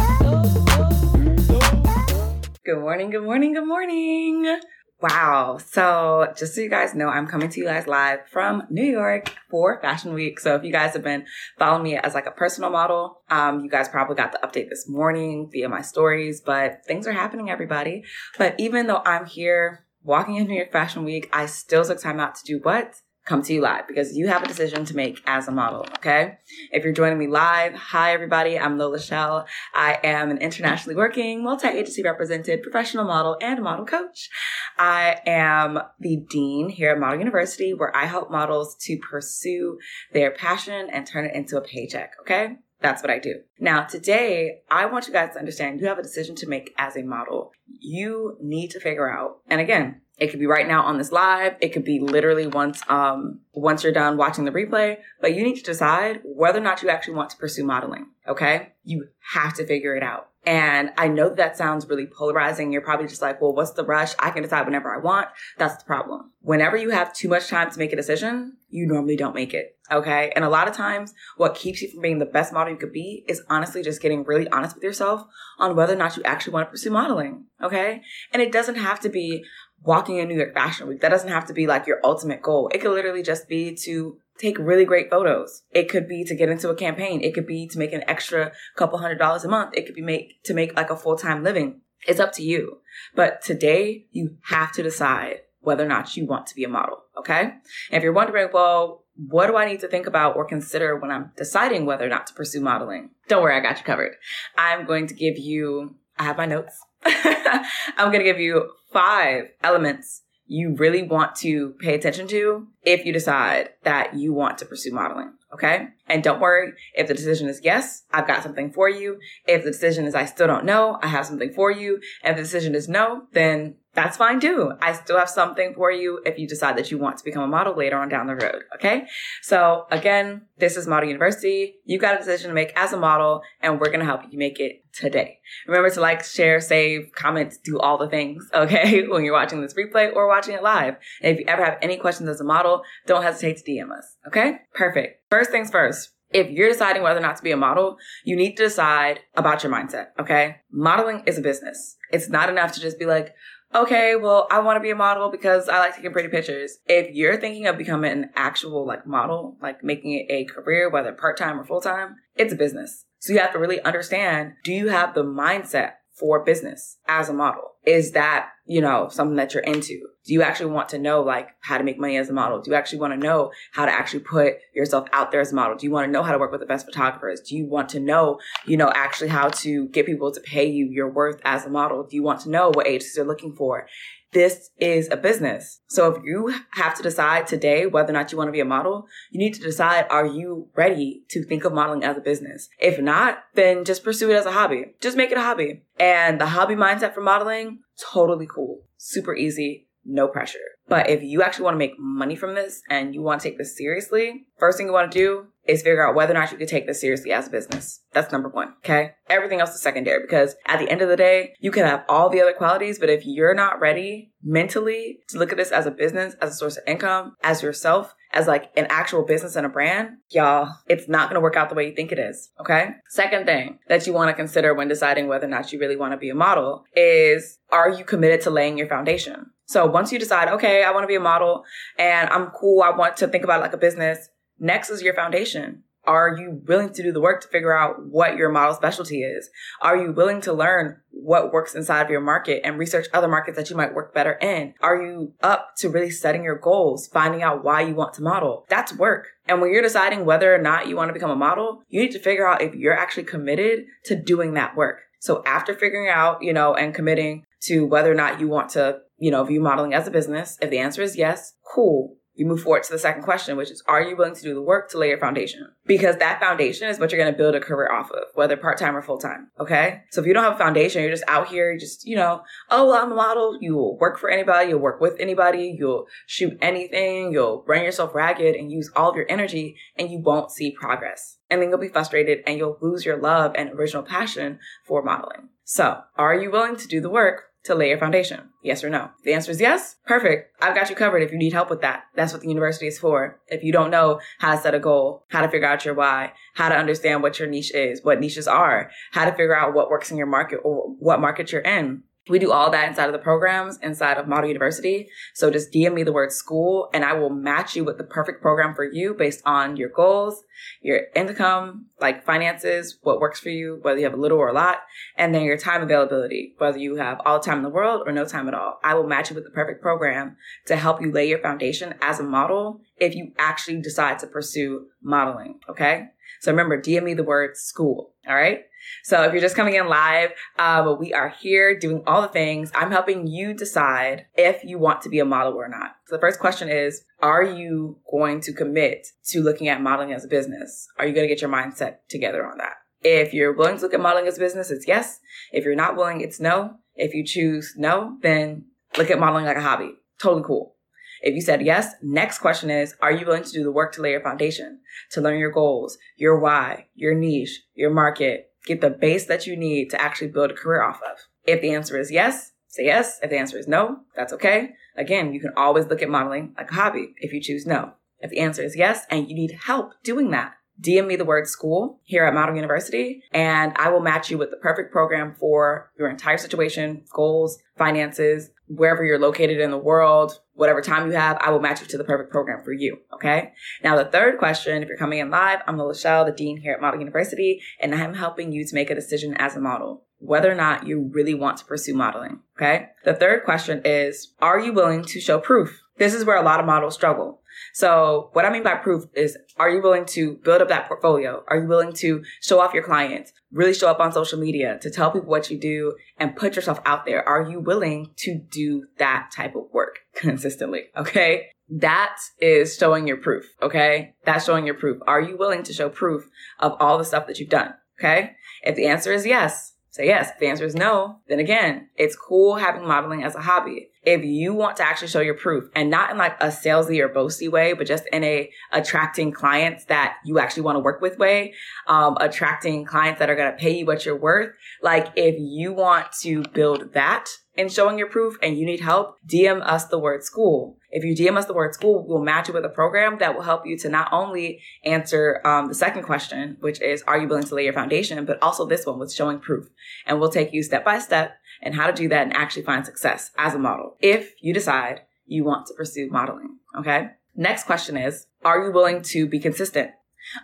Good 2.66 2.80
morning, 2.80 3.09
good 3.09 3.23
morning, 3.23 3.54
good 3.54 3.68
morning. 3.68 4.59
Wow. 5.03 5.57
So 5.57 6.31
just 6.38 6.55
so 6.55 6.62
you 6.62 6.70
guys 6.70 6.95
know, 6.95 7.09
I'm 7.09 7.27
coming 7.27 7.49
to 7.49 7.59
you 7.59 7.66
guys 7.66 7.88
live 7.88 8.20
from 8.30 8.63
New 8.70 8.85
York 8.85 9.35
for 9.49 9.81
Fashion 9.81 10.13
Week. 10.13 10.39
So 10.39 10.55
if 10.55 10.63
you 10.63 10.71
guys 10.71 10.93
have 10.93 11.03
been 11.03 11.26
following 11.59 11.84
me 11.84 11.98
as 11.98 12.13
like 12.13 12.26
a 12.26 12.31
personal 12.31 12.70
model, 12.70 13.21
um, 13.29 13.66
you 13.66 13.70
guys 13.70 13.89
probably 13.89 14.16
got 14.16 14.31
the 14.31 14.39
update 14.41 14.70
this 14.70 14.88
morning 14.88 15.49
via 15.52 15.67
my 15.67 15.81
stories, 15.81 16.39
but 16.39 16.85
things 16.88 17.05
are 17.05 17.12
happening, 17.12 17.49
everybody. 17.49 18.05
But 18.38 18.55
even 18.57 18.88
though 18.88 19.02
I'm 19.05 19.26
here 19.26 19.85
walking 20.04 20.37
in 20.37 20.48
New 20.48 20.55
York 20.55 20.71
Fashion 20.71 21.04
Week, 21.04 21.29
I 21.34 21.48
still 21.48 21.84
took 21.84 21.99
time 21.99 22.21
out 22.21 22.35
to 22.35 22.46
do 22.46 22.59
what? 22.63 22.96
Come 23.26 23.41
to 23.43 23.54
you 23.54 23.62
live 23.62 23.88
because 23.88 24.18
you 24.18 24.27
have 24.27 24.43
a 24.43 24.48
decision 24.48 24.84
to 24.84 24.98
make 24.98 25.21
as 25.26 25.48
a 25.48 25.52
model. 25.52 25.85
Okay. 25.96 26.40
If 26.74 26.84
you're 26.84 26.91
joining 26.91 27.18
me 27.18 27.27
live, 27.27 27.74
hi 27.74 28.13
everybody. 28.13 28.60
I'm 28.60 28.77
Lola 28.77 28.98
Chél. 28.98 29.46
I 29.74 29.98
am 30.04 30.30
an 30.30 30.40
internationally 30.40 30.98
working, 30.98 31.41
multi-agency 31.41 32.04
represented 32.04 32.62
professional 32.62 33.05
model 33.05 33.38
and 33.40 33.63
model 33.63 33.85
coach. 33.85 34.30
I 34.77 35.21
am 35.26 35.80
the 36.02 36.18
dean 36.30 36.68
here 36.68 36.91
at 36.91 36.99
Model 36.99 37.20
University 37.20 37.74
where 37.74 37.96
I 37.96 38.07
help 38.07 38.30
models 38.30 38.76
to 38.82 38.98
pursue 38.98 39.77
their 40.12 40.32
passion 40.32 40.90
and 40.91 41.08
turn 41.08 41.24
it 41.24 41.34
into 41.34 41.55
a 41.55 41.62
paycheck. 41.62 42.15
Okay. 42.20 42.58
That's 42.82 43.02
what 43.02 43.10
I 43.10 43.20
do. 43.20 43.35
Now, 43.58 43.84
today, 43.84 44.63
I 44.70 44.87
want 44.87 45.08
you 45.08 45.13
guys 45.13 45.32
to 45.34 45.40
understand 45.40 45.80
you 45.80 45.87
have 45.87 45.98
a 45.99 46.04
decision 46.04 46.35
to 46.35 46.49
make 46.49 46.74
as 46.77 46.98
a 46.98 47.04
model. 47.04 47.54
You 47.80 48.35
need 48.41 48.71
to 48.71 48.82
figure 48.82 49.10
out, 49.10 49.37
and 49.48 49.62
again, 49.62 50.02
it 50.17 50.27
could 50.27 50.39
be 50.39 50.45
right 50.45 50.67
now 50.67 50.83
on 50.83 50.97
this 50.97 51.11
live. 51.11 51.55
It 51.59 51.73
could 51.73 51.83
be 51.83 51.99
literally 51.99 52.47
once 52.47 52.81
um 52.89 53.41
once 53.53 53.83
you're 53.83 53.93
done 53.93 54.17
watching 54.17 54.45
the 54.45 54.51
replay, 54.51 54.97
but 55.21 55.35
you 55.35 55.43
need 55.43 55.55
to 55.55 55.63
decide 55.63 56.21
whether 56.23 56.59
or 56.59 56.63
not 56.63 56.81
you 56.81 56.89
actually 56.89 57.15
want 57.15 57.29
to 57.31 57.37
pursue 57.37 57.63
modeling, 57.63 58.07
okay? 58.27 58.73
You 58.84 59.07
have 59.34 59.53
to 59.55 59.65
figure 59.65 59.95
it 59.95 60.03
out. 60.03 60.29
And 60.45 60.91
I 60.97 61.07
know 61.07 61.29
that, 61.29 61.57
sounds 61.57 61.87
really 61.87 62.07
polarizing. 62.07 62.73
You're 62.73 62.81
probably 62.81 63.07
just 63.07 63.21
like, 63.21 63.39
well, 63.39 63.53
what's 63.53 63.71
the 63.71 63.85
rush? 63.85 64.13
I 64.19 64.31
can 64.31 64.44
decide 64.44 64.66
whenever 64.66 64.94
I 64.94 64.97
want. 64.97 65.28
That's 65.57 65.78
the 65.78 65.85
problem. 65.85 66.31
Whenever 66.41 66.75
you 66.75 66.89
have 66.89 67.13
too 67.13 67.29
much 67.29 67.47
time 67.47 67.69
to 67.69 67.79
make 67.79 67.94
a 67.94 67.95
decision, 67.95 68.57
you 68.69 68.88
normally 68.88 69.16
don't 69.16 69.35
make 69.35 69.53
it. 69.53 69.78
Okay. 69.91 70.34
And 70.35 70.44
a 70.44 70.50
lot 70.50 70.67
of 70.67 70.75
times 70.75 71.13
what 71.38 71.56
keeps 71.56 71.81
you 71.81 71.89
from 71.89 72.01
being 72.01 72.19
the 72.19 72.25
best 72.25 72.51
model 72.51 72.73
you 72.73 72.79
could 72.79 72.91
be 72.91 73.23
is 73.28 73.44
honestly 73.50 73.84
just 73.84 74.01
getting 74.01 74.23
really 74.23 74.50
honest 74.50 74.75
with 74.75 74.84
yourself 74.84 75.23
on 75.59 75.75
whether 75.75 75.94
or 75.94 75.97
not 75.97 76.17
you 76.17 76.23
actually 76.23 76.53
want 76.53 76.67
to 76.67 76.72
pursue 76.72 76.89
modeling. 76.89 77.45
Okay. 77.61 78.01
And 78.31 78.41
it 78.41 78.51
doesn't 78.51 78.75
have 78.75 79.00
to 79.01 79.09
be 79.09 79.44
walking 79.84 80.17
in 80.17 80.28
New 80.28 80.35
York 80.35 80.53
Fashion 80.53 80.88
Week. 80.88 81.01
That 81.01 81.09
doesn't 81.09 81.29
have 81.29 81.45
to 81.47 81.53
be 81.53 81.67
like 81.67 81.88
your 81.88 82.00
ultimate 82.03 82.41
goal. 82.41 82.69
It 82.73 82.79
could 82.79 82.91
literally 82.91 83.23
just 83.23 83.47
be 83.47 83.75
to 83.84 84.18
take 84.38 84.58
really 84.58 84.85
great 84.85 85.09
photos. 85.09 85.63
It 85.72 85.90
could 85.90 86.08
be 86.08 86.24
to 86.24 86.35
get 86.35 86.50
into 86.50 86.69
a 86.69 86.75
campaign. 86.75 87.22
It 87.22 87.34
could 87.34 87.47
be 87.47 87.68
to 87.68 87.78
make 87.78 87.94
an 87.94 88.03
extra 88.08 88.52
couple 88.75 89.00
hundred 89.00 89.19
dollars 89.19 89.44
a 89.44 89.50
month. 89.50 89.72
It 89.75 89.85
could 89.85 89.96
be 89.96 90.02
make 90.02 90.41
to 90.44 90.53
make 90.53 90.75
like 90.75 90.90
a 90.90 90.96
full-time 90.96 91.44
living. 91.44 91.81
It's 92.08 92.19
up 92.19 92.34
to 92.34 92.44
you. 92.44 92.80
But 93.16 93.41
today 93.41 94.08
you 94.12 94.38
have 94.44 94.72
to 94.74 94.84
decide 94.84 95.41
whether 95.62 95.85
or 95.85 95.88
not 95.88 96.18
you 96.18 96.25
want 96.25 96.47
to 96.47 96.56
be 96.56 96.63
a 96.63 96.69
model. 96.69 97.03
Okay. 97.18 97.41
And 97.41 97.62
if 97.91 98.03
you're 98.03 98.12
wondering, 98.12 98.50
well, 98.53 99.03
what 99.16 99.47
do 99.47 99.56
I 99.56 99.66
need 99.66 99.79
to 99.81 99.88
think 99.88 100.08
about 100.08 100.35
or 100.35 100.46
consider 100.46 100.97
when 100.97 101.12
I'm 101.12 101.31
deciding 101.38 101.85
whether 101.85 102.06
or 102.06 102.09
not 102.09 102.28
to 102.28 102.34
pursue 102.34 102.62
modeling? 102.62 103.12
Don't 103.28 103.44
worry, 103.44 103.56
I 103.56 103.62
got 103.62 103.78
you 103.78 103.84
covered. 103.84 104.16
I'm 104.58 104.85
going 104.85 105.08
to 105.08 105.13
give 105.13 105.38
you, 105.38 105.96
I 106.18 106.24
have 106.24 106.38
my 106.38 106.46
notes. 106.46 106.79
I'm 107.97 108.12
going 108.12 108.19
to 108.19 108.25
give 108.25 108.40
you 108.40 108.72
five 108.91 109.46
elements 109.64 110.24
you 110.46 110.75
really 110.75 111.03
want 111.03 111.36
to 111.38 111.72
pay 111.80 111.96
attention 111.96 112.28
to 112.28 112.68
if 112.84 113.06
you 113.06 113.14
decide 113.14 113.69
that 113.84 114.14
you 114.14 114.34
want 114.34 114.58
to 114.59 114.66
pursue 114.66 114.91
modeling. 114.91 115.34
Okay. 115.53 115.88
And 116.08 116.24
don't 116.24 116.41
worry 116.41 116.74
if 116.96 117.08
the 117.08 117.14
decision 117.14 117.47
is 117.47 117.62
yes, 117.64 118.03
I've 118.12 118.28
got 118.28 118.44
something 118.44 118.72
for 118.72 118.90
you. 118.90 119.19
If 119.47 119.64
the 119.64 119.72
decision 119.72 120.06
is 120.06 120.16
I 120.16 120.25
still 120.25 120.47
don't 120.47 120.66
know, 120.66 120.97
I 121.02 121.08
have 121.08 121.25
something 121.25 121.53
for 121.53 121.72
you. 121.72 122.02
And 122.24 122.31
if 122.31 122.38
the 122.38 122.44
decision 122.44 122.75
is 122.75 122.90
no, 122.90 123.24
then 123.31 123.75
that's 123.94 124.18
fine 124.18 124.40
too. 124.40 124.72
I 124.81 124.94
still 124.94 125.18
have 125.19 125.30
something 125.30 125.75
for 125.75 125.91
you 125.91 126.19
if 126.25 126.40
you 126.40 126.47
decide 126.47 126.78
that 126.78 126.90
you 126.90 126.97
want 126.97 127.18
to 127.18 127.24
become 127.24 127.44
a 127.44 127.47
model 127.47 127.75
later 127.75 127.97
on 127.97 128.09
down 128.09 128.25
the 128.28 128.36
road. 128.36 128.64
Okay. 128.75 129.06
So 129.44 129.86
again, 129.91 130.47
this 130.58 130.78
is 130.78 130.88
Model 130.88 131.08
University. 131.08 131.75
You've 131.85 132.02
got 132.02 132.16
a 132.16 132.18
decision 132.18 132.50
to 132.50 132.56
make 132.56 132.74
as 132.75 132.91
a 132.91 132.97
model 132.97 133.44
and 133.62 133.80
we're 133.80 133.88
going 133.88 134.00
to 134.00 134.06
help 134.06 134.22
you 134.31 134.40
make 134.40 134.59
it 134.59 134.84
today. 134.94 135.40
Remember 135.68 135.90
to 135.91 136.02
like, 136.02 136.24
share, 136.24 136.59
save, 136.59 137.12
comment, 137.14 137.53
do 137.64 137.80
all 137.80 137.97
the 137.97 138.09
things. 138.09 138.50
Okay. 138.64 139.06
when 139.08 139.25
you're 139.25 139.34
watching 139.34 139.62
this 139.62 139.74
replay 139.74 140.14
or 140.16 140.28
watching 140.28 140.56
it 140.56 140.64
live. 140.64 140.96
And 141.22 141.34
if 141.34 141.40
you 141.40 141.46
ever 141.47 141.66
have 141.66 141.78
any 141.81 141.97
questions 141.97 142.30
as 142.30 142.40
a 142.40 142.44
model, 142.46 142.84
don't 143.06 143.22
hesitate 143.22 143.58
to 143.58 143.64
DM 143.64 143.91
us. 143.91 144.16
Okay. 144.25 144.59
Perfect. 144.74 145.22
First 145.34 145.50
things 145.50 145.72
first 145.72 146.12
if 146.30 146.52
you're 146.52 146.70
deciding 146.70 147.02
whether 147.02 147.18
or 147.18 147.24
not 147.24 147.38
to 147.38 147.44
be 147.44 147.50
a 147.50 147.58
model, 147.58 147.98
you 148.24 148.36
need 148.36 148.56
to 148.58 148.66
decide 148.66 149.22
about 149.34 149.64
your 149.64 149.72
mindset. 149.72 150.10
Okay. 150.20 150.58
Modeling 150.72 151.24
is 151.26 151.40
a 151.40 151.42
business. 151.42 151.96
It's 152.12 152.30
not 152.30 152.50
enough 152.50 152.72
to 152.74 152.80
just 152.80 153.00
be 153.00 153.08
like, 153.08 153.34
okay, 153.74 154.16
well, 154.16 154.48
I 154.52 154.60
want 154.60 154.76
to 154.76 154.80
be 154.80 154.92
a 154.92 154.96
model 154.96 155.32
because 155.32 155.70
I 155.70 155.80
like 155.80 155.96
taking 155.96 156.12
pretty 156.12 156.30
pictures. 156.30 156.78
If 156.86 157.16
you're 157.16 157.38
thinking 157.38 157.66
of 157.66 157.80
becoming 157.80 158.12
an 158.12 158.30
actual 158.36 158.86
like 158.86 159.08
model, 159.08 159.58
like 159.60 159.84
making 159.84 160.12
it 160.14 160.32
a 160.32 160.46
career, 160.46 160.88
whether 160.88 161.14
part 161.14 161.36
time 161.36 161.60
or 161.60 161.66
full 161.66 161.82
time, 161.82 162.18
it's 162.36 162.54
a 162.54 162.56
business. 162.56 163.06
So 163.18 163.34
you 163.34 163.40
have 163.40 163.54
to 163.54 163.60
really 163.60 163.82
understand, 163.82 164.54
do 164.64 164.72
you 164.72 164.90
have 164.90 165.16
the 165.16 165.24
mindset 165.24 165.94
for 166.12 166.44
business 166.44 166.98
as 167.08 167.28
a 167.28 167.34
model? 167.34 167.72
Is 167.86 168.12
that, 168.12 168.50
you 168.66 168.80
know, 168.80 169.10
something 169.10 169.36
that 169.36 169.54
you're 169.54 169.64
into? 169.64 170.08
Do 170.26 170.34
you 170.34 170.42
actually 170.42 170.72
want 170.72 170.90
to 170.90 170.98
know 170.98 171.22
like 171.22 171.50
how 171.60 171.78
to 171.78 171.84
make 171.84 172.00
money 172.00 172.16
as 172.18 172.30
a 172.30 172.34
model? 172.34 172.62
Do 172.62 172.72
you 172.72 172.76
actually 172.76 173.00
want 173.00 173.14
to 173.14 173.20
know 173.20 173.52
how 173.74 173.86
to 173.86 173.92
actually 173.92 174.22
put 174.22 174.56
yourself 174.74 175.08
out 175.12 175.32
there 175.32 175.42
as 175.42 175.52
a 175.52 175.56
model? 175.56 175.76
Do 175.76 175.86
you 175.86 175.92
want 175.92 176.08
to 176.08 176.12
know 176.12 176.24
how 176.24 176.32
to 176.32 176.38
work 176.38 176.52
with 176.52 176.62
the 176.62 176.66
best 176.66 176.86
photographers? 176.86 177.42
Do 177.42 177.58
you 177.58 177.66
want 177.66 177.90
to 177.90 178.00
know, 178.00 178.40
you 178.66 178.78
know, 178.78 178.92
actually 178.96 179.30
how 179.30 179.50
to 179.50 179.88
get 179.90 180.06
people 180.06 180.32
to 180.32 180.40
pay 180.42 180.66
you 180.66 180.88
your 180.90 181.10
worth 181.10 181.42
as 181.44 181.66
a 181.66 181.70
model? 181.70 182.04
Do 182.04 182.16
you 182.16 182.24
want 182.24 182.42
to 182.42 182.50
know 182.50 182.70
what 182.70 182.88
agencies 182.88 183.18
are 183.18 183.26
looking 183.26 183.54
for? 183.54 183.88
This 184.34 184.70
is 184.78 185.10
a 185.10 185.18
business. 185.18 185.80
So 185.88 186.14
if 186.14 186.24
you 186.24 186.54
have 186.72 186.96
to 186.98 187.04
decide 187.04 187.48
today 187.48 187.86
whether 187.86 188.10
or 188.10 188.14
not 188.14 188.32
you 188.32 188.38
want 188.38 188.48
to 188.50 188.54
be 188.54 188.60
a 188.60 188.66
model, 188.66 189.08
you 189.32 189.40
need 189.40 189.54
to 189.54 189.62
decide, 189.62 190.06
are 190.10 190.26
you 190.26 190.70
ready 190.76 191.24
to 191.30 191.44
think 191.44 191.64
of 191.64 191.74
modeling 191.74 192.04
as 192.04 192.18
a 192.18 192.22
business? 192.22 192.70
If 192.80 193.00
not, 193.00 193.40
then 193.56 193.86
just 193.86 194.04
pursue 194.04 194.32
it 194.32 194.36
as 194.36 194.46
a 194.46 194.52
hobby. 194.52 194.96
Just 195.00 195.18
make 195.18 195.32
it 195.32 195.38
a 195.38 195.42
hobby. 195.42 195.84
And 196.00 196.42
the 196.42 196.48
hobby 196.48 196.76
mindset 196.76 197.14
for 197.14 197.22
modeling, 197.22 197.80
totally 198.00 198.48
cool. 198.48 198.84
Super 198.98 199.36
easy. 199.36 199.88
No 200.06 200.28
pressure. 200.28 200.60
But 200.90 201.10
if 201.10 201.24
you 201.24 201.42
actually 201.42 201.64
want 201.64 201.76
to 201.76 201.80
make 201.80 201.98
money 201.98 202.36
from 202.36 202.56
this 202.56 202.82
and 202.90 203.16
you 203.16 203.22
want 203.22 203.42
to 203.42 203.50
take 203.50 203.58
this 203.58 203.78
seriously, 203.78 204.48
first 204.58 204.78
thing 204.78 204.88
you 204.88 204.94
want 204.94 205.12
to 205.12 205.18
do 205.18 205.48
is 205.66 205.81
figure 205.81 206.07
out 206.07 206.16
whether 206.16 206.31
or 206.31 206.35
not 206.35 206.51
you 206.51 206.57
can 206.57 206.68
take 206.68 206.88
this 206.88 207.01
seriously 207.01 207.31
as 207.31 207.47
a 207.47 207.50
business. 207.50 208.01
That's 208.12 208.31
number 208.31 208.50
one. 208.50 208.74
Okay. 208.79 209.12
Everything 209.29 209.62
else 209.62 209.74
is 209.74 209.81
secondary 209.81 210.22
because 210.22 210.56
at 210.66 210.79
the 210.79 210.90
end 210.90 211.01
of 211.01 211.09
the 211.09 211.16
day, 211.16 211.53
you 211.59 211.72
can 211.72 211.85
have 211.85 212.03
all 212.09 212.29
the 212.29 212.41
other 212.41 212.53
qualities, 212.53 212.99
but 212.99 213.09
if 213.09 213.26
you're 213.26 213.55
not 213.55 213.79
ready 213.79 214.32
mentally 214.43 215.20
to 215.29 215.38
look 215.38 215.52
at 215.52 215.58
this 215.58 215.72
as 215.72 215.85
a 215.85 215.91
business, 215.91 216.35
as 216.41 216.52
a 216.52 216.55
source 216.55 216.78
of 216.78 216.84
income, 216.85 217.35
as 217.43 217.64
yourself, 217.64 218.14
as 218.34 218.47
like 218.47 218.72
an 218.76 218.88
actual 218.90 219.23
business 219.23 219.55
and 219.55 219.66
a 219.66 219.70
brand, 219.70 220.09
y'all, 220.29 220.70
it's 220.88 221.08
not 221.08 221.29
going 221.29 221.35
to 221.35 221.41
work 221.41 221.55
out 221.55 221.70
the 221.70 221.76
way 221.76 221.88
you 221.88 221.96
think 221.96 222.11
it 222.11 222.20
is. 222.20 222.52
Okay. 222.59 222.90
Second 223.09 223.46
thing 223.46 223.79
that 223.88 224.05
you 224.05 224.14
want 224.14 224.29
to 224.29 224.34
consider 224.34 224.73
when 224.73 224.88
deciding 224.88 225.28
whether 225.28 225.46
or 225.46 225.49
not 225.49 225.72
you 225.72 225.79
really 225.79 225.96
want 225.96 226.11
to 226.11 226.17
be 226.17 226.29
a 226.29 226.35
model 226.35 226.84
is 226.96 227.59
are 227.72 227.90
you 227.90 228.03
committed 228.03 228.41
to 228.41 228.49
laying 228.49 228.78
your 228.78 228.88
foundation? 228.88 229.52
So 229.66 229.85
once 229.85 230.11
you 230.11 230.20
decide, 230.20 230.49
okay, 230.49 230.84
I 230.84 230.91
want 230.91 231.03
to 231.03 231.08
be 231.08 231.16
a 231.16 231.22
model 231.22 231.64
and 231.97 232.29
I'm 232.29 232.47
cool, 232.47 232.82
I 232.82 232.90
want 232.90 233.17
to 233.17 233.28
think 233.28 233.43
about 233.43 233.61
like 233.61 233.73
a 233.73 233.78
business, 233.78 234.29
Next 234.64 234.90
is 234.90 235.02
your 235.02 235.14
foundation. 235.14 235.84
Are 236.06 236.38
you 236.40 236.62
willing 236.66 236.94
to 236.94 237.04
do 237.04 237.12
the 237.12 237.20
work 237.20 237.42
to 237.42 237.50
figure 237.50 237.78
out 237.78 238.06
what 238.06 238.38
your 238.38 238.50
model 238.50 238.74
specialty 238.74 239.22
is? 239.22 239.50
Are 239.82 239.98
you 239.98 240.14
willing 240.14 240.40
to 240.42 240.54
learn 240.54 241.02
what 241.12 241.52
works 241.52 241.76
inside 241.76 242.04
of 242.04 242.10
your 242.10 242.22
market 242.22 242.62
and 242.64 242.80
research 242.80 243.08
other 243.14 243.28
markets 243.28 243.58
that 243.58 243.70
you 243.70 243.76
might 243.76 243.94
work 243.94 244.14
better 244.14 244.38
in? 244.42 244.74
Are 244.80 245.02
you 245.02 245.34
up 245.44 245.76
to 245.80 245.90
really 245.90 246.10
setting 246.10 246.46
your 246.46 246.58
goals, 246.58 247.08
finding 247.08 247.44
out 247.44 247.62
why 247.62 247.82
you 247.82 247.94
want 247.94 248.14
to 248.14 248.24
model? 248.24 248.66
That's 248.70 248.96
work. 248.96 249.28
And 249.50 249.60
when 249.60 249.74
you're 249.74 249.82
deciding 249.82 250.24
whether 250.24 250.56
or 250.56 250.62
not 250.62 250.88
you 250.88 250.96
want 250.96 251.10
to 251.10 251.14
become 251.14 251.32
a 251.32 251.36
model, 251.36 251.84
you 251.90 252.02
need 252.02 252.14
to 252.14 252.20
figure 252.20 252.48
out 252.48 252.62
if 252.62 252.74
you're 252.74 252.98
actually 252.98 253.26
committed 253.26 253.84
to 254.06 254.16
doing 254.16 254.54
that 254.54 254.78
work 254.78 255.02
So 255.20 255.44
after 255.46 255.74
figuring 255.74 256.10
out, 256.10 256.42
you 256.42 256.54
know, 256.54 256.74
and 256.74 256.95
committing 256.95 257.44
to 257.63 257.86
whether 257.86 258.10
or 258.10 258.15
not 258.15 258.39
you 258.39 258.48
want 258.48 258.69
to, 258.71 259.00
you 259.18 259.31
know, 259.31 259.44
view 259.44 259.60
modeling 259.60 259.94
as 259.94 260.07
a 260.07 260.12
business, 260.12 260.57
if 260.62 260.69
the 260.69 260.80
answer 260.80 261.01
is 261.01 261.18
yes, 261.18 261.54
cool 261.74 262.15
you 262.35 262.45
move 262.45 262.62
forward 262.62 262.83
to 262.83 262.91
the 262.91 262.97
second 262.97 263.24
question, 263.24 263.57
which 263.57 263.69
is, 263.69 263.83
are 263.88 264.01
you 264.01 264.18
willing 264.18 264.33
to 264.33 264.41
do 264.41 264.53
the 264.53 264.62
work 264.62 264.89
to 264.89 264.97
lay 264.97 265.09
your 265.09 265.19
foundation? 265.19 265.68
Because 265.85 266.18
that 266.18 266.39
foundation 266.39 266.89
is 266.89 267.00
what 267.00 267.12
you're 267.12 267.21
going 267.21 267.31
to 267.31 267.38
build 267.38 267.53
a 267.53 267.59
career 267.59 267.91
off 267.91 268.09
of, 268.09 268.24
whether 268.33 268.57
part 268.57 268.80
time 268.80 268.95
or 268.95 269.03
full 269.03 269.19
time. 269.19 269.51
Okay. 269.59 270.01
So 270.09 270.21
if 270.21 270.27
you 270.27 270.33
don't 270.33 270.44
have 270.44 270.56
a 270.56 270.57
foundation, 270.57 271.01
you're 271.01 271.12
just 271.12 271.24
out 271.27 271.47
here, 271.47 271.77
just, 271.77 272.07
you 272.07 272.15
know, 272.15 272.41
oh, 272.71 272.88
well, 272.88 273.03
I'm 273.03 273.12
a 273.12 273.15
model. 273.15 273.57
You 273.62 273.75
will 273.75 273.97
work 274.00 274.18
for 274.18 274.30
anybody. 274.31 274.69
You'll 274.69 274.80
work 274.80 275.00
with 275.00 275.15
anybody. 275.19 275.75
You'll 275.77 276.07
shoot 276.25 276.57
anything. 276.62 277.31
You'll 277.31 277.63
run 277.68 277.83
yourself 277.83 278.15
ragged 278.15 278.56
and 278.56 278.71
use 278.71 278.89
all 278.95 279.12
of 279.12 279.15
your 279.15 279.27
energy 279.29 279.75
and 279.95 280.09
you 280.09 280.19
won't 280.19 280.51
see 280.51 280.71
progress. 280.71 281.38
And 281.50 281.62
then 281.62 281.69
you'll 281.69 281.77
be 281.77 281.89
frustrated 281.89 282.39
and 282.47 282.57
you'll 282.57 282.79
lose 282.81 283.06
your 283.06 283.18
love 283.18 283.53
and 283.56 283.69
original 283.71 284.01
passion 284.01 284.57
for 284.86 285.03
modeling. 285.03 285.50
So 285.63 286.01
are 286.18 286.36
you 286.36 286.50
willing 286.50 286.77
to 286.77 286.88
do 286.88 287.00
the 287.00 287.09
work 287.09 287.52
to 287.63 287.75
lay 287.75 287.89
your 287.89 287.98
foundation? 287.98 288.50
Yes 288.62 288.83
or 288.83 288.89
no? 288.89 289.10
If 289.19 289.24
the 289.24 289.33
answer 289.33 289.51
is 289.51 289.62
yes, 289.62 289.95
perfect. 290.06 290.51
I've 290.62 290.75
got 290.75 290.89
you 290.89 290.95
covered 290.95 291.24
if 291.24 291.31
you 291.31 291.38
need 291.38 291.54
help 291.54 291.69
with 291.69 291.81
that. 291.81 292.04
That's 292.15 292.33
what 292.33 292.42
the 292.42 292.50
university 292.50 292.88
is 292.88 293.00
for. 293.00 293.39
If 293.48 293.63
you 293.63 293.71
don't 293.71 293.92
know 293.92 294.19
how 294.39 294.56
to 294.56 294.62
set 294.62 294.75
a 294.75 294.80
goal, 294.80 295.24
how 295.30 295.42
to 295.42 295.50
figure 295.50 295.68
out 295.68 295.86
your 295.86 295.94
why, 295.94 296.33
how 296.56 296.69
to 296.69 296.75
understand 296.75 297.24
what 297.24 297.39
your 297.39 297.48
niche 297.48 297.74
is, 297.74 298.04
what 298.04 298.19
niches 298.19 298.48
are, 298.48 298.92
how 299.12 299.25
to 299.25 299.31
figure 299.31 299.56
out 299.56 299.74
what 299.74 299.89
works 299.89 300.12
in 300.12 300.18
your 300.18 300.27
market 300.27 300.60
or 300.63 300.89
what 301.00 301.21
market 301.21 301.51
you're 301.51 301.62
in, 301.62 302.04
we 302.29 302.39
do 302.39 302.51
all 302.51 302.69
that 302.71 302.87
inside 302.87 303.07
of 303.07 303.11
the 303.11 303.19
programs 303.19 303.77
inside 303.79 304.17
of 304.17 304.27
Model 304.27 304.47
University. 304.47 305.09
So 305.33 305.51
just 305.51 305.73
DM 305.73 305.93
me 305.93 306.03
the 306.03 306.13
word 306.13 306.31
school 306.31 306.89
and 306.93 307.03
I 307.03 307.13
will 307.13 307.29
match 307.29 307.75
you 307.75 307.83
with 307.83 307.97
the 307.97 308.03
perfect 308.03 308.41
program 308.41 308.73
for 308.73 308.85
you 308.85 309.13
based 309.13 309.41
on 309.45 309.75
your 309.75 309.89
goals, 309.89 310.43
your 310.81 311.01
income, 311.15 311.87
like 311.99 312.25
finances, 312.25 312.97
what 313.03 313.19
works 313.19 313.41
for 313.41 313.49
you, 313.49 313.79
whether 313.81 313.99
you 313.99 314.05
have 314.05 314.13
a 314.13 314.21
little 314.21 314.37
or 314.37 314.47
a 314.47 314.53
lot, 314.53 314.83
and 315.17 315.35
then 315.35 315.43
your 315.43 315.57
time 315.57 315.81
availability, 315.81 316.55
whether 316.59 316.77
you 316.77 316.95
have 316.95 317.19
all 317.25 317.39
the 317.39 317.45
time 317.45 317.57
in 317.57 317.63
the 317.63 317.69
world 317.69 318.03
or 318.05 318.13
no 318.13 318.25
time 318.25 318.47
at 318.47 318.53
all. 318.53 318.79
I 318.83 318.93
will 318.93 319.07
match 319.07 319.29
you 319.29 319.35
with 319.35 319.43
the 319.43 319.49
perfect 319.49 319.81
program 319.81 320.37
to 320.67 320.77
help 320.77 321.01
you 321.01 321.11
lay 321.11 321.27
your 321.27 321.39
foundation 321.39 321.95
as 322.01 322.21
a 322.21 322.23
model 322.23 322.79
if 322.97 323.15
you 323.15 323.33
actually 323.37 323.81
decide 323.81 324.19
to 324.19 324.27
pursue 324.27 324.87
modeling. 325.01 325.59
Okay. 325.67 326.07
So 326.39 326.51
remember, 326.51 326.81
DM 326.81 327.03
me 327.03 327.13
the 327.13 327.23
word 327.23 327.57
school. 327.57 328.13
All 328.27 328.35
right. 328.35 328.65
So 329.03 329.24
if 329.24 329.31
you're 329.31 329.41
just 329.41 329.56
coming 329.56 329.75
in 329.75 329.88
live, 329.88 330.31
um, 330.57 330.97
we 331.00 331.13
are 331.13 331.30
here 331.30 331.77
doing 331.77 332.03
all 332.07 332.21
the 332.21 332.27
things. 332.27 332.71
I'm 332.75 332.91
helping 332.91 333.27
you 333.27 333.53
decide 333.53 334.27
if 334.35 334.63
you 334.63 334.77
want 334.80 335.01
to 335.03 335.09
be 335.09 335.19
a 335.19 335.25
model 335.25 335.53
or 335.53 335.68
not. 335.68 335.95
So 336.07 336.15
the 336.15 336.21
first 336.21 336.39
question 336.39 336.69
is, 336.69 337.03
are 337.21 337.44
you 337.44 338.00
going 338.09 338.41
to 338.41 338.53
commit 338.53 339.07
to 339.27 339.41
looking 339.41 339.68
at 339.68 339.81
modeling 339.81 340.13
as 340.13 340.25
a 340.25 340.30
business? 340.30 340.88
Are 340.97 341.06
you 341.06 341.13
going 341.13 341.27
to 341.27 341.33
get 341.33 341.41
your 341.41 341.51
mindset 341.51 341.97
together 342.09 342.45
on 342.45 342.57
that? 342.57 342.74
If 343.01 343.33
you're 343.33 343.53
willing 343.53 343.77
to 343.77 343.81
look 343.81 343.94
at 343.94 344.00
modeling 344.00 344.27
as 344.27 344.38
a 344.38 344.41
business, 344.41 344.71
it's 344.71 344.88
yes. 344.88 345.19
If 345.51 345.65
you're 345.65 345.75
not 345.75 345.95
willing, 345.95 346.21
it's 346.21 346.39
no. 346.39 346.77
If 346.95 347.13
you 347.13 347.25
choose 347.25 347.74
no, 347.77 348.18
then 348.21 348.65
look 348.97 349.12
at 349.12 349.19
modeling 349.19 349.45
like 349.45 349.57
a 349.57 349.62
hobby. 349.62 349.95
Totally 350.21 350.44
cool. 350.45 350.75
If 351.21 351.36
you 351.36 351.41
said 351.41 351.62
yes, 351.62 351.94
next 352.01 352.39
question 352.39 352.69
is, 352.69 352.95
are 353.01 353.12
you 353.12 353.25
willing 353.25 353.44
to 353.44 353.51
do 353.51 353.63
the 353.63 353.71
work 353.71 353.94
to 353.94 354.01
lay 354.01 354.12
your 354.12 354.21
foundation, 354.21 354.81
to 355.12 355.21
learn 355.21 355.39
your 355.39 355.51
goals, 355.51 355.97
your 356.18 356.38
why, 356.39 356.88
your 356.95 357.15
niche, 357.15 357.63
your 357.74 357.91
market, 357.91 358.51
get 358.65 358.81
the 358.81 358.89
base 358.89 359.25
that 359.25 359.48
you 359.48 359.56
need 359.56 359.89
to 359.92 360.01
actually 360.01 360.27
build 360.27 360.51
a 360.51 360.56
career 360.56 360.83
off 360.83 361.01
of? 361.01 361.18
If 361.45 361.62
the 361.62 361.74
answer 361.74 361.98
is 361.98 362.12
yes, 362.12 362.51
say 362.68 362.86
yes. 362.86 363.19
If 363.21 363.30
the 363.30 363.38
answer 363.38 363.57
is 363.57 363.68
no, 363.68 364.00
that's 364.15 364.33
okay. 364.33 364.74
Again, 364.95 365.33
you 365.33 365.39
can 365.39 365.54
always 365.56 365.88
look 365.88 366.01
at 366.01 366.10
modeling 366.10 366.54
like 366.57 366.71
a 366.71 366.74
hobby 366.74 367.13
if 367.18 367.33
you 367.33 367.42
choose 367.42 367.65
no. 367.65 367.94
If 368.19 368.31
the 368.31 368.39
answer 368.39 368.63
is 368.63 368.75
yes 368.75 369.06
and 369.10 369.30
you 369.30 369.36
need 369.36 369.60
help 369.63 369.94
doing 370.04 370.31
that, 370.31 370.54
DM 370.81 371.07
me 371.07 371.15
the 371.15 371.25
word 371.25 371.48
school 371.48 372.00
here 372.04 372.25
at 372.25 372.33
Model 372.33 372.56
University, 372.56 373.21
and 373.31 373.74
I 373.75 373.89
will 373.89 374.00
match 374.00 374.31
you 374.31 374.38
with 374.38 374.50
the 374.50 374.57
perfect 374.57 374.92
program 374.92 375.36
for 375.39 375.92
your 376.00 376.10
entire 376.10 376.38
situation, 376.38 377.04
goals, 377.13 377.60
finances, 377.77 378.50
wherever 378.75 379.03
you're 379.03 379.19
located 379.19 379.59
in 379.59 379.71
the 379.71 379.77
world, 379.77 380.39
whatever 380.53 380.81
time 380.81 381.07
you 381.07 381.13
have, 381.13 381.37
I 381.39 381.49
will 381.51 381.59
match 381.59 381.81
you 381.81 381.87
to 381.87 381.97
the 381.97 382.03
perfect 382.03 382.31
program 382.31 382.63
for 382.63 382.71
you. 382.71 382.97
Okay. 383.13 383.53
Now, 383.83 383.95
the 383.95 384.05
third 384.05 384.37
question, 384.37 384.81
if 384.81 384.87
you're 384.87 384.97
coming 384.97 385.19
in 385.19 385.29
live, 385.29 385.59
I'm 385.67 385.77
Lachelle, 385.77 386.25
the 386.25 386.31
dean 386.31 386.57
here 386.57 386.73
at 386.73 386.81
Model 386.81 386.99
University, 386.99 387.61
and 387.79 387.93
I'm 387.93 388.13
helping 388.13 388.51
you 388.51 388.65
to 388.65 388.75
make 388.75 388.89
a 388.89 388.95
decision 388.95 389.35
as 389.37 389.55
a 389.55 389.61
model, 389.61 390.05
whether 390.17 390.51
or 390.51 390.55
not 390.55 390.87
you 390.87 391.09
really 391.13 391.33
want 391.33 391.57
to 391.57 391.65
pursue 391.65 391.93
modeling. 391.93 392.39
Okay. 392.57 392.89
The 393.03 393.13
third 393.13 393.43
question 393.43 393.81
is, 393.85 394.33
are 394.41 394.59
you 394.59 394.73
willing 394.73 395.03
to 395.05 395.19
show 395.19 395.39
proof? 395.39 395.81
This 395.97 396.13
is 396.13 396.25
where 396.25 396.37
a 396.37 396.43
lot 396.43 396.59
of 396.59 396.65
models 396.65 396.95
struggle. 396.95 397.41
So 397.73 398.29
what 398.33 398.45
I 398.45 398.51
mean 398.51 398.63
by 398.63 398.75
proof 398.75 399.05
is, 399.13 399.37
are 399.57 399.69
you 399.69 399.81
willing 399.81 400.05
to 400.07 400.35
build 400.43 400.61
up 400.61 400.69
that 400.69 400.87
portfolio? 400.87 401.43
Are 401.47 401.57
you 401.57 401.67
willing 401.67 401.93
to 401.93 402.23
show 402.39 402.61
off 402.61 402.73
your 402.73 402.83
clients, 402.83 403.33
really 403.51 403.73
show 403.73 403.89
up 403.89 403.99
on 403.99 404.11
social 404.11 404.39
media 404.39 404.77
to 404.81 404.91
tell 404.91 405.11
people 405.11 405.27
what 405.27 405.49
you 405.49 405.57
do 405.57 405.95
and 406.19 406.35
put 406.35 406.55
yourself 406.55 406.79
out 406.85 407.05
there? 407.05 407.27
Are 407.27 407.49
you 407.49 407.59
willing 407.59 408.11
to 408.17 408.37
do 408.37 408.85
that 408.97 409.31
type 409.35 409.55
of 409.55 409.63
work 409.73 409.99
consistently? 410.15 410.83
Okay. 410.95 411.47
That 411.69 412.17
is 412.39 412.77
showing 412.77 413.07
your 413.07 413.17
proof. 413.17 413.45
Okay. 413.61 414.13
That's 414.23 414.45
showing 414.45 414.65
your 414.65 414.75
proof. 414.75 414.99
Are 415.07 415.21
you 415.21 415.35
willing 415.35 415.63
to 415.63 415.73
show 415.73 415.89
proof 415.89 416.29
of 416.59 416.77
all 416.79 416.97
the 416.97 417.05
stuff 417.05 417.25
that 417.27 417.39
you've 417.39 417.49
done? 417.49 417.73
Okay. 417.99 418.33
If 418.61 418.75
the 418.75 418.85
answer 418.85 419.11
is 419.11 419.25
yes, 419.25 419.73
Say 419.93 420.07
yes. 420.07 420.31
If 420.31 420.39
the 420.39 420.47
answer 420.47 420.65
is 420.65 420.73
no, 420.73 421.19
then 421.27 421.37
again, 421.37 421.89
it's 421.95 422.15
cool 422.15 422.55
having 422.55 422.87
modeling 422.87 423.23
as 423.23 423.35
a 423.35 423.41
hobby. 423.41 423.91
If 424.05 424.23
you 424.23 424.53
want 424.53 424.77
to 424.77 424.83
actually 424.83 425.07
show 425.07 425.21
your 425.21 425.35
proof 425.35 425.69
and 425.75 425.89
not 425.89 426.11
in 426.11 426.17
like 426.17 426.35
a 426.41 426.47
salesy 426.47 427.00
or 427.00 427.09
boasty 427.09 427.50
way, 427.50 427.73
but 427.73 427.88
just 427.88 428.05
in 428.11 428.23
a 428.23 428.51
attracting 428.71 429.31
clients 429.31 429.85
that 429.85 430.17
you 430.25 430.39
actually 430.39 430.63
want 430.63 430.75
to 430.75 430.79
work 430.79 431.01
with 431.01 431.17
way, 431.17 431.53
um, 431.88 432.17
attracting 432.19 432.85
clients 432.85 433.19
that 433.19 433.29
are 433.29 433.35
going 433.35 433.51
to 433.51 433.57
pay 433.57 433.77
you 433.77 433.85
what 433.85 434.05
you're 434.05 434.19
worth. 434.19 434.53
Like 434.81 435.11
if 435.15 435.35
you 435.39 435.73
want 435.73 436.11
to 436.21 436.44
build 436.53 436.94
that 436.94 437.29
in 437.55 437.69
showing 437.69 438.00
your 438.00 438.07
proof 438.07 438.35
and 438.41 438.57
you 438.57 438.65
need 438.65 438.79
help, 438.79 439.17
DM 439.27 439.61
us 439.61 439.85
the 439.85 440.00
word 440.00 440.23
school. 440.23 440.77
If 440.89 441.03
you 441.03 441.15
DM 441.15 441.38
us 441.38 441.45
the 441.45 441.53
word 441.53 441.73
school, 441.73 442.05
we'll 442.07 442.23
match 442.23 442.50
it 442.50 442.53
with 442.53 442.65
a 442.65 442.69
program 442.69 443.19
that 443.19 443.35
will 443.35 443.44
help 443.44 443.65
you 443.65 443.77
to 443.79 443.89
not 443.89 444.11
only 444.11 444.61
answer 444.83 445.39
um, 445.45 445.67
the 445.67 445.75
second 445.75 446.03
question, 446.03 446.57
which 446.61 446.81
is, 446.81 447.03
are 447.03 447.17
you 447.17 447.27
willing 447.27 447.44
to 447.44 447.55
lay 447.55 447.63
your 447.63 447.73
foundation, 447.73 448.25
but 448.25 448.41
also 448.41 448.65
this 448.65 448.85
one 448.85 449.00
with 449.00 449.13
showing 449.13 449.39
proof. 449.39 449.69
And 450.05 450.19
we'll 450.19 450.31
take 450.31 450.53
you 450.53 450.63
step 450.63 450.83
by 450.83 451.00
step 451.00 451.38
and 451.63 451.74
how 451.75 451.88
to 451.88 451.94
do 451.94 452.07
that 452.10 452.24
and 452.24 452.36
actually 452.36 452.63
find 452.63 452.86
success 452.86 453.31
as 453.38 453.56
a 453.56 453.60
model 453.60 453.98
if 454.00 454.33
you 454.42 454.54
decide 454.54 455.01
you 455.25 455.44
want 455.44 455.65
to 455.68 455.74
pursue 455.74 456.10
modeling. 456.10 456.57
Okay. 456.77 457.10
Next 457.36 457.63
question 457.63 457.98
is, 457.98 458.27
are 458.45 458.63
you 458.63 458.71
willing 458.71 459.01
to 459.04 459.25
be 459.25 459.39
consistent? 459.39 459.92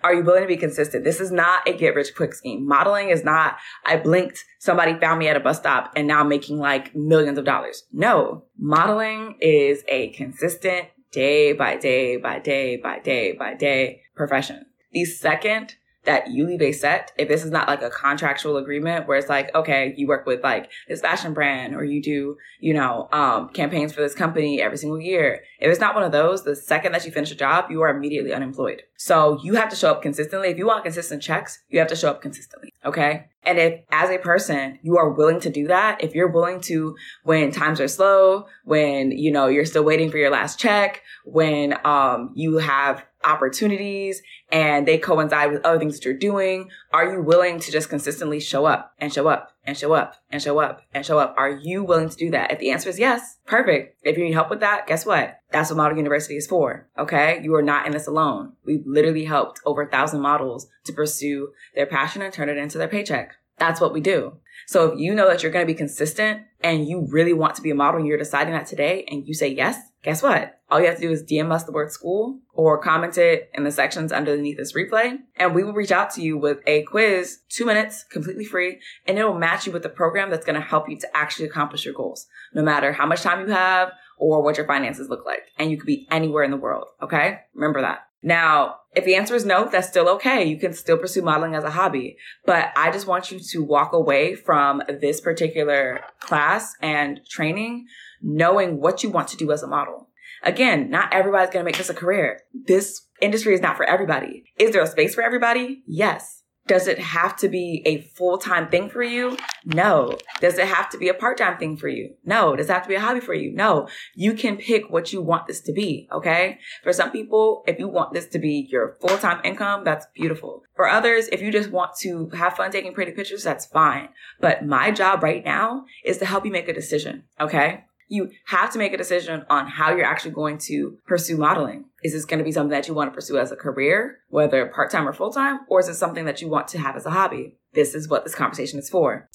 Are 0.03 0.13
you 0.13 0.23
willing 0.23 0.41
to 0.41 0.47
be 0.47 0.57
consistent? 0.57 1.03
This 1.03 1.21
is 1.21 1.31
not 1.31 1.67
a 1.67 1.73
get 1.73 1.95
rich 1.95 2.15
quick 2.15 2.33
scheme. 2.33 2.67
Modeling 2.67 3.09
is 3.09 3.23
not, 3.23 3.57
I 3.85 3.97
blinked, 3.97 4.43
somebody 4.57 4.99
found 4.99 5.19
me 5.19 5.27
at 5.27 5.37
a 5.37 5.39
bus 5.39 5.57
stop 5.57 5.93
and 5.95 6.07
now 6.07 6.21
I'm 6.21 6.29
making 6.29 6.57
like 6.57 6.95
millions 6.95 7.37
of 7.37 7.45
dollars. 7.45 7.83
No, 7.91 8.45
modeling 8.57 9.37
is 9.39 9.83
a 9.87 10.09
consistent 10.09 10.87
day 11.11 11.53
by 11.53 11.77
day 11.77 12.17
by 12.17 12.39
day 12.39 12.77
by 12.77 12.99
day 12.99 13.33
by 13.33 13.53
day 13.53 14.01
profession. 14.15 14.65
The 14.91 15.05
second 15.05 15.75
that 16.09 16.31
you 16.31 16.47
leave 16.47 16.63
a 16.63 16.71
set, 16.71 17.11
if 17.19 17.27
this 17.27 17.45
is 17.45 17.51
not 17.51 17.67
like 17.67 17.83
a 17.83 17.89
contractual 17.91 18.57
agreement 18.57 19.07
where 19.07 19.15
it's 19.15 19.29
like, 19.29 19.53
okay, 19.53 19.93
you 19.95 20.07
work 20.07 20.25
with 20.25 20.41
like 20.41 20.71
this 20.87 21.01
fashion 21.01 21.35
brand 21.35 21.75
or 21.75 21.83
you 21.83 22.01
do, 22.01 22.35
you 22.59 22.73
know, 22.73 23.07
um, 23.11 23.49
campaigns 23.49 23.93
for 23.93 24.01
this 24.01 24.15
company 24.15 24.59
every 24.59 24.79
single 24.79 24.99
year. 24.99 25.43
If 25.59 25.69
it's 25.69 25.79
not 25.79 25.93
one 25.93 26.03
of 26.03 26.11
those, 26.11 26.43
the 26.43 26.55
second 26.55 26.93
that 26.93 27.05
you 27.05 27.11
finish 27.11 27.29
a 27.29 27.35
job, 27.35 27.69
you 27.69 27.81
are 27.81 27.95
immediately 27.95 28.33
unemployed. 28.33 28.81
So 28.97 29.39
you 29.43 29.53
have 29.53 29.69
to 29.69 29.75
show 29.75 29.91
up 29.91 30.01
consistently. 30.01 30.49
If 30.49 30.57
you 30.57 30.65
want 30.65 30.83
consistent 30.83 31.21
checks, 31.21 31.59
you 31.69 31.77
have 31.77 31.89
to 31.89 31.95
show 31.95 32.09
up 32.09 32.23
consistently. 32.23 32.73
Okay. 32.83 33.25
And 33.43 33.57
if 33.57 33.81
as 33.91 34.09
a 34.09 34.17
person, 34.17 34.79
you 34.81 34.97
are 34.97 35.09
willing 35.09 35.39
to 35.41 35.49
do 35.49 35.67
that, 35.67 36.03
if 36.03 36.13
you're 36.13 36.31
willing 36.31 36.61
to, 36.61 36.95
when 37.23 37.51
times 37.51 37.79
are 37.79 37.87
slow, 37.87 38.45
when, 38.65 39.11
you 39.11 39.31
know, 39.31 39.47
you're 39.47 39.65
still 39.65 39.83
waiting 39.83 40.11
for 40.11 40.17
your 40.17 40.29
last 40.29 40.59
check, 40.59 41.01
when, 41.23 41.75
um, 41.85 42.31
you 42.35 42.57
have 42.57 43.05
opportunities 43.23 44.21
and 44.51 44.87
they 44.87 44.97
coincide 44.97 45.51
with 45.51 45.65
other 45.65 45.79
things 45.79 45.95
that 45.95 46.05
you're 46.05 46.13
doing? 46.13 46.69
Are 46.91 47.13
you 47.13 47.21
willing 47.21 47.59
to 47.59 47.71
just 47.71 47.89
consistently 47.89 48.39
show 48.39 48.65
up 48.65 48.95
and 48.97 49.13
show 49.13 49.27
up 49.27 49.51
and 49.63 49.77
show 49.77 49.93
up 49.93 50.15
and 50.31 50.41
show 50.41 50.59
up 50.59 50.81
and 50.91 51.05
show 51.05 51.19
up? 51.19 51.35
Are 51.37 51.51
you 51.51 51.83
willing 51.83 52.09
to 52.09 52.15
do 52.15 52.31
that? 52.31 52.51
If 52.51 52.57
the 52.57 52.71
answer 52.71 52.89
is 52.89 52.97
yes, 52.97 53.37
perfect. 53.45 53.97
If 54.01 54.17
you 54.17 54.23
need 54.23 54.33
help 54.33 54.49
with 54.49 54.61
that, 54.61 54.87
guess 54.87 55.05
what? 55.05 55.37
That's 55.51 55.69
what 55.69 55.77
Model 55.77 55.97
University 55.97 56.35
is 56.35 56.47
for. 56.47 56.87
Okay. 56.97 57.41
You 57.43 57.53
are 57.53 57.61
not 57.61 57.85
in 57.85 57.91
this 57.91 58.07
alone. 58.07 58.53
We've 58.65 58.83
literally 58.87 59.25
helped 59.25 59.61
over 59.65 59.83
a 59.83 59.89
thousand 59.89 60.21
models 60.21 60.67
to 60.85 60.93
pursue 60.93 61.49
their 61.75 61.85
passion 61.85 62.23
and 62.23 62.33
turn 62.33 62.49
it 62.49 62.57
into 62.57 62.79
their 62.79 62.87
paycheck. 62.87 63.35
That's 63.59 63.79
what 63.79 63.93
we 63.93 64.01
do. 64.01 64.37
So 64.65 64.91
if 64.91 64.99
you 64.99 65.13
know 65.13 65.27
that 65.27 65.43
you're 65.43 65.51
going 65.51 65.65
to 65.65 65.71
be 65.71 65.77
consistent 65.77 66.43
and 66.61 66.87
you 66.87 67.07
really 67.11 67.33
want 67.33 67.55
to 67.55 67.61
be 67.61 67.69
a 67.69 67.75
model 67.75 67.99
and 67.99 68.07
you're 68.07 68.17
deciding 68.17 68.53
that 68.53 68.65
today 68.65 69.05
and 69.07 69.27
you 69.27 69.33
say 69.33 69.49
yes, 69.49 69.77
guess 70.03 70.23
what? 70.23 70.59
All 70.69 70.79
you 70.79 70.85
have 70.85 70.97
to 70.97 71.01
do 71.01 71.11
is 71.11 71.23
DM 71.23 71.51
us 71.51 71.63
the 71.63 71.71
word 71.71 71.91
school 71.91 72.39
or 72.53 72.77
comment 72.77 73.17
it 73.17 73.49
in 73.53 73.63
the 73.63 73.71
sections 73.71 74.11
underneath 74.11 74.57
this 74.57 74.73
replay. 74.73 75.17
And 75.35 75.55
we 75.55 75.63
will 75.63 75.73
reach 75.73 75.91
out 75.91 76.11
to 76.11 76.21
you 76.21 76.37
with 76.37 76.59
a 76.67 76.83
quiz, 76.83 77.39
two 77.49 77.65
minutes, 77.65 78.03
completely 78.03 78.45
free, 78.45 78.79
and 79.07 79.17
it 79.17 79.23
will 79.23 79.37
match 79.37 79.65
you 79.65 79.71
with 79.71 79.83
the 79.83 79.89
program 79.89 80.29
that's 80.29 80.45
going 80.45 80.59
to 80.59 80.65
help 80.65 80.87
you 80.87 80.97
to 80.99 81.17
actually 81.17 81.47
accomplish 81.47 81.85
your 81.85 81.93
goals, 81.93 82.27
no 82.53 82.61
matter 82.61 82.93
how 82.93 83.05
much 83.05 83.21
time 83.21 83.47
you 83.47 83.53
have 83.53 83.91
or 84.17 84.43
what 84.43 84.57
your 84.57 84.67
finances 84.67 85.09
look 85.09 85.25
like. 85.25 85.43
And 85.57 85.71
you 85.71 85.77
could 85.77 85.87
be 85.87 86.07
anywhere 86.11 86.43
in 86.43 86.51
the 86.51 86.57
world. 86.57 86.87
Okay. 87.01 87.39
Remember 87.55 87.81
that. 87.81 88.05
Now, 88.21 88.75
if 88.95 89.05
the 89.05 89.15
answer 89.15 89.33
is 89.33 89.45
no, 89.45 89.69
that's 89.69 89.87
still 89.87 90.09
okay. 90.09 90.43
You 90.43 90.57
can 90.57 90.73
still 90.73 90.97
pursue 90.97 91.21
modeling 91.21 91.55
as 91.55 91.63
a 91.63 91.69
hobby. 91.69 92.17
But 92.45 92.71
I 92.75 92.91
just 92.91 93.07
want 93.07 93.31
you 93.31 93.39
to 93.39 93.63
walk 93.63 93.93
away 93.93 94.35
from 94.35 94.81
this 94.87 95.21
particular 95.21 96.01
class 96.19 96.73
and 96.81 97.21
training 97.29 97.87
knowing 98.21 98.79
what 98.79 99.03
you 99.03 99.09
want 99.09 99.27
to 99.29 99.37
do 99.37 99.51
as 99.51 99.63
a 99.63 99.67
model. 99.67 100.09
Again, 100.43 100.89
not 100.89 101.13
everybody's 101.13 101.49
going 101.49 101.63
to 101.63 101.69
make 101.69 101.77
this 101.77 101.89
a 101.89 101.93
career. 101.93 102.39
This 102.53 103.07
industry 103.21 103.53
is 103.53 103.61
not 103.61 103.77
for 103.77 103.85
everybody. 103.85 104.43
Is 104.57 104.71
there 104.71 104.81
a 104.81 104.87
space 104.87 105.15
for 105.15 105.21
everybody? 105.21 105.83
Yes. 105.85 106.43
Does 106.69 106.87
it 106.87 106.99
have 106.99 107.35
to 107.37 107.49
be 107.49 107.81
a 107.87 108.01
full 108.01 108.37
time 108.37 108.69
thing 108.69 108.89
for 108.89 109.01
you? 109.01 109.35
No. 109.65 110.15
Does 110.39 110.59
it 110.59 110.67
have 110.67 110.87
to 110.91 110.99
be 110.99 111.09
a 111.09 111.15
part 111.15 111.39
time 111.39 111.57
thing 111.57 111.77
for 111.77 111.87
you? 111.87 112.13
No. 112.23 112.55
Does 112.55 112.69
it 112.69 112.73
have 112.73 112.83
to 112.83 112.89
be 112.89 112.93
a 112.93 112.99
hobby 112.99 113.21
for 113.21 113.33
you? 113.33 113.51
No. 113.51 113.87
You 114.13 114.33
can 114.33 114.55
pick 114.55 114.87
what 114.87 115.11
you 115.11 115.19
want 115.19 115.47
this 115.47 115.61
to 115.61 115.73
be. 115.73 116.07
Okay. 116.11 116.59
For 116.83 116.93
some 116.93 117.09
people, 117.09 117.63
if 117.65 117.79
you 117.79 117.87
want 117.87 118.13
this 118.13 118.27
to 118.27 118.39
be 118.39 118.67
your 118.69 118.97
full 119.01 119.17
time 119.17 119.41
income, 119.43 119.83
that's 119.83 120.05
beautiful. 120.13 120.61
For 120.75 120.87
others, 120.87 121.27
if 121.29 121.41
you 121.41 121.51
just 121.51 121.71
want 121.71 121.93
to 122.01 122.29
have 122.35 122.55
fun 122.55 122.71
taking 122.71 122.93
pretty 122.93 123.13
pictures, 123.13 123.43
that's 123.43 123.65
fine. 123.65 124.09
But 124.39 124.63
my 124.63 124.91
job 124.91 125.23
right 125.23 125.43
now 125.43 125.85
is 126.05 126.19
to 126.19 126.25
help 126.25 126.45
you 126.45 126.51
make 126.51 126.69
a 126.69 126.73
decision. 126.73 127.23
Okay 127.41 127.85
you 128.09 128.31
have 128.45 128.71
to 128.73 128.79
make 128.79 128.91
a 128.91 128.97
decision 128.97 129.45
on 129.49 129.67
how 129.67 129.91
you're 129.91 130.05
actually 130.05 130.31
going 130.31 130.57
to 130.57 130.97
pursue 131.05 131.37
modeling. 131.37 131.85
Is 132.03 132.13
this 132.13 132.25
going 132.25 132.39
to 132.39 132.43
be 132.43 132.51
something 132.51 132.71
that 132.71 132.87
you 132.87 132.93
want 132.93 133.11
to 133.11 133.15
pursue 133.15 133.37
as 133.37 133.51
a 133.51 133.55
career, 133.55 134.19
whether 134.29 134.65
part 134.65 134.91
time 134.91 135.07
or 135.07 135.13
full 135.13 135.31
time, 135.31 135.59
or 135.69 135.79
is 135.79 135.87
it 135.87 135.95
something 135.95 136.25
that 136.25 136.41
you 136.41 136.49
want 136.49 136.67
to 136.69 136.79
have 136.79 136.95
as 136.95 137.05
a 137.05 137.11
hobby? 137.11 137.55
This 137.73 137.93
is 137.93 138.09
what 138.09 138.23
this 138.23 138.35
conversation 138.35 138.79
is 138.79 138.89
for. 138.89 139.29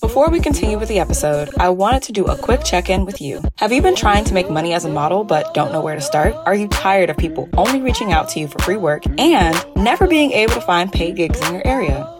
Before 0.00 0.30
we 0.30 0.40
continue 0.40 0.78
with 0.78 0.88
the 0.88 0.98
episode, 0.98 1.50
I 1.58 1.68
wanted 1.68 2.02
to 2.04 2.12
do 2.12 2.24
a 2.24 2.36
quick 2.36 2.64
check 2.64 2.88
in 2.88 3.04
with 3.04 3.20
you. 3.20 3.42
Have 3.56 3.70
you 3.70 3.82
been 3.82 3.94
trying 3.94 4.24
to 4.24 4.34
make 4.34 4.50
money 4.50 4.72
as 4.72 4.86
a 4.86 4.88
model 4.88 5.22
but 5.22 5.52
don't 5.52 5.72
know 5.72 5.82
where 5.82 5.94
to 5.94 6.00
start? 6.00 6.34
Are 6.46 6.54
you 6.54 6.66
tired 6.68 7.10
of 7.10 7.18
people 7.18 7.48
only 7.56 7.82
reaching 7.82 8.12
out 8.12 8.28
to 8.30 8.40
you 8.40 8.48
for 8.48 8.58
free 8.60 8.78
work 8.78 9.04
and 9.20 9.64
never 9.76 10.08
being 10.08 10.32
able 10.32 10.54
to 10.54 10.60
find 10.62 10.90
paid 10.90 11.16
gigs 11.16 11.40
in 11.46 11.52
your 11.52 11.66
area? 11.66 12.19